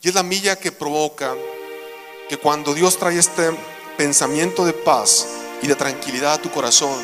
Y 0.00 0.08
es 0.08 0.14
la 0.14 0.22
milla 0.22 0.56
que 0.56 0.72
provoca 0.72 1.36
que 2.28 2.38
cuando 2.38 2.74
Dios 2.74 2.98
trae 2.98 3.18
este 3.18 3.50
pensamiento 3.96 4.64
de 4.64 4.72
paz 4.72 5.26
y 5.62 5.66
de 5.66 5.74
tranquilidad 5.74 6.34
a 6.34 6.38
tu 6.38 6.50
corazón, 6.50 6.98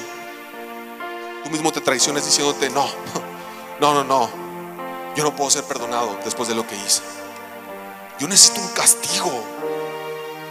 tú 1.45 1.51
mismo 1.51 1.73
te 1.73 1.81
traiciones 1.81 2.25
diciéndote, 2.25 2.71
no, 2.71 2.87
no, 3.81 3.95
no, 3.95 4.05
no, 4.05 4.31
yo 5.15 5.23
no 5.23 5.35
puedo 5.37 5.51
ser 5.51 5.65
perdonado 5.65 6.19
después 6.25 6.49
de 6.49 6.55
lo 6.55 6.67
que 6.67 6.75
hice. 6.75 7.03
Yo 8.19 8.29
necesito 8.29 8.61
un 8.61 8.69
castigo. 8.69 9.31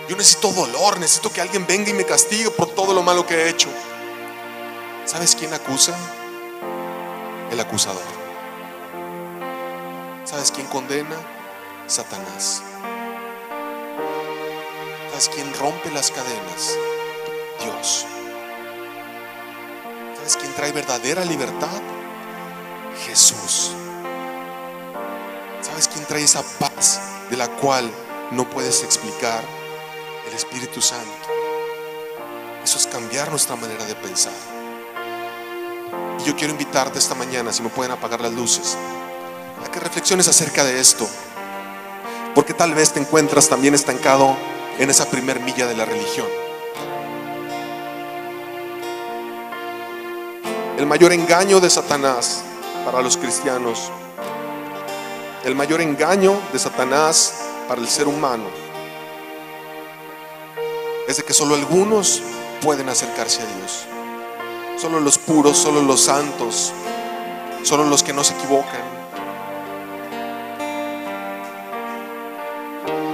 Yo 0.09 0.17
necesito 0.17 0.51
dolor, 0.51 0.99
necesito 0.99 1.31
que 1.31 1.41
alguien 1.41 1.65
venga 1.65 1.89
y 1.89 1.93
me 1.93 2.05
castigue 2.05 2.51
por 2.51 2.69
todo 2.69 2.93
lo 2.93 3.01
malo 3.01 3.25
que 3.25 3.35
he 3.35 3.49
hecho. 3.49 3.69
¿Sabes 5.05 5.35
quién 5.35 5.53
acusa? 5.53 5.95
El 7.49 7.59
acusador. 7.59 8.01
¿Sabes 10.25 10.51
quién 10.51 10.67
condena? 10.67 11.15
Satanás. 11.87 12.61
¿Sabes 15.21 15.35
quién 15.35 15.53
rompe 15.53 15.91
las 15.91 16.09
cadenas? 16.09 16.75
Dios. 17.61 18.07
¿Sabes 20.17 20.35
quién 20.35 20.51
trae 20.55 20.71
verdadera 20.71 21.23
libertad? 21.23 21.79
Jesús. 23.05 23.71
¿Sabes 25.61 25.87
quién 25.89 26.05
trae 26.05 26.23
esa 26.23 26.41
paz 26.57 26.99
de 27.29 27.37
la 27.37 27.47
cual 27.57 27.91
no 28.31 28.49
puedes 28.49 28.81
explicar? 28.81 29.43
El 30.27 30.33
Espíritu 30.33 30.81
Santo. 30.81 31.27
Eso 32.63 32.79
es 32.79 32.87
cambiar 32.87 33.29
nuestra 33.29 33.55
manera 33.55 33.85
de 33.85 33.93
pensar. 33.93 34.33
Y 36.19 36.23
yo 36.23 36.35
quiero 36.35 36.53
invitarte 36.53 36.97
esta 36.97 37.13
mañana, 37.13 37.53
si 37.53 37.61
me 37.61 37.69
pueden 37.69 37.91
apagar 37.91 38.21
las 38.21 38.33
luces, 38.33 38.75
a 39.63 39.69
que 39.69 39.79
reflexiones 39.79 40.27
acerca 40.27 40.63
de 40.63 40.79
esto. 40.79 41.07
Porque 42.33 42.55
tal 42.55 42.73
vez 42.73 42.91
te 42.91 42.99
encuentras 42.99 43.49
también 43.49 43.75
estancado 43.75 44.35
en 44.81 44.89
esa 44.89 45.07
primer 45.11 45.39
milla 45.41 45.67
de 45.67 45.75
la 45.75 45.85
religión. 45.85 46.25
El 50.79 50.87
mayor 50.87 51.13
engaño 51.13 51.59
de 51.59 51.69
Satanás 51.69 52.43
para 52.83 53.03
los 53.03 53.15
cristianos, 53.15 53.91
el 55.45 55.53
mayor 55.53 55.81
engaño 55.81 56.35
de 56.51 56.57
Satanás 56.57 57.43
para 57.67 57.79
el 57.79 57.87
ser 57.87 58.07
humano, 58.07 58.45
es 61.07 61.17
de 61.17 61.23
que 61.23 61.33
solo 61.35 61.53
algunos 61.53 62.23
pueden 62.59 62.89
acercarse 62.89 63.43
a 63.43 63.45
Dios. 63.45 63.85
Solo 64.81 64.99
los 64.99 65.19
puros, 65.19 65.59
solo 65.59 65.83
los 65.83 66.01
santos, 66.01 66.73
solo 67.61 67.85
los 67.85 68.01
que 68.01 68.13
no 68.13 68.23
se 68.23 68.33
equivocan. 68.33 68.81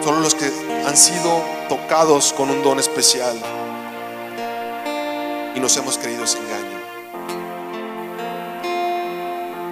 Solo 0.01 0.21
los 0.21 0.33
que 0.33 0.49
han 0.85 0.95
sido 0.95 1.56
tocados 1.67 2.31
con 2.33 2.49
un 2.49 2.63
don 2.63 2.79
especial 2.79 3.35
y 5.55 5.59
nos 5.59 5.75
hemos 5.77 5.97
creído 5.97 6.23
ese 6.23 6.37
engaño. 6.37 6.77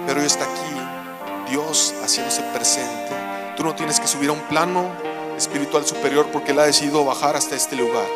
Pero 0.06 0.20
hoy 0.20 0.26
está 0.26 0.44
aquí 0.44 1.50
Dios 1.50 1.94
haciéndose 2.02 2.42
presente. 2.54 3.14
Tú 3.56 3.64
no 3.64 3.74
tienes 3.74 3.98
que 3.98 4.06
subir 4.06 4.30
a 4.30 4.32
un 4.32 4.40
plano 4.42 4.90
espiritual 5.36 5.86
superior 5.86 6.26
porque 6.32 6.52
Él 6.52 6.60
ha 6.60 6.64
decidido 6.64 7.04
bajar 7.04 7.36
hasta 7.36 7.54
este 7.54 7.76
lugar 7.76 8.06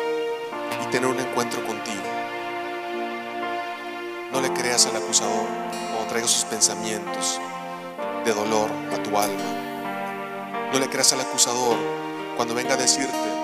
y 0.83 0.91
tener 0.91 1.09
un 1.09 1.19
encuentro 1.19 1.65
contigo. 1.65 2.03
No 4.31 4.41
le 4.41 4.53
creas 4.53 4.85
al 4.85 4.95
acusador 4.95 5.47
cuando 5.91 6.07
traiga 6.07 6.27
sus 6.27 6.45
pensamientos 6.45 7.39
de 8.25 8.33
dolor 8.33 8.69
a 8.93 9.01
tu 9.01 9.17
alma. 9.17 10.69
No 10.71 10.79
le 10.79 10.87
creas 10.87 11.11
al 11.13 11.21
acusador 11.21 11.77
cuando 12.37 12.53
venga 12.53 12.75
a 12.75 12.77
decirte 12.77 13.40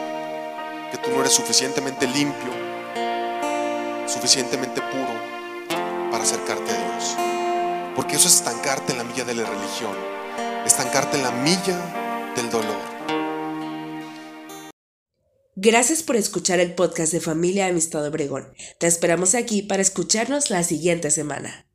que 0.92 0.98
tú 0.98 1.12
no 1.12 1.22
eres 1.22 1.34
suficientemente 1.34 2.08
limpio, 2.08 2.52
suficientemente 4.08 4.82
puro 4.82 5.14
para 6.12 6.24
acercarte 6.24 6.72
a 6.72 6.78
Dios. 6.78 7.16
Porque 7.96 8.16
eso 8.16 8.28
es 8.28 8.36
estancarte 8.36 8.94
en 8.94 9.00
la 9.00 9.04
milla 9.04 9.26
de 9.26 9.36
la 9.36 9.44
religión, 9.44 9.96
estancarte 10.66 11.18
en 11.18 11.24
la 11.24 11.32
milla 11.32 12.32
del 12.36 12.50
dolor. 12.50 12.98
Gracias 15.56 16.04
por 16.04 16.16
escuchar 16.16 16.60
el 16.60 16.76
podcast 16.76 17.12
de 17.12 17.20
Familia 17.20 17.66
Amistad 17.66 18.06
Obregón. 18.06 18.54
Te 18.80 18.86
esperamos 18.86 19.34
aquí 19.34 19.64
para 19.64 19.82
escucharnos 19.82 20.52
la 20.52 20.64
siguiente 20.64 21.10
semana. 21.10 21.67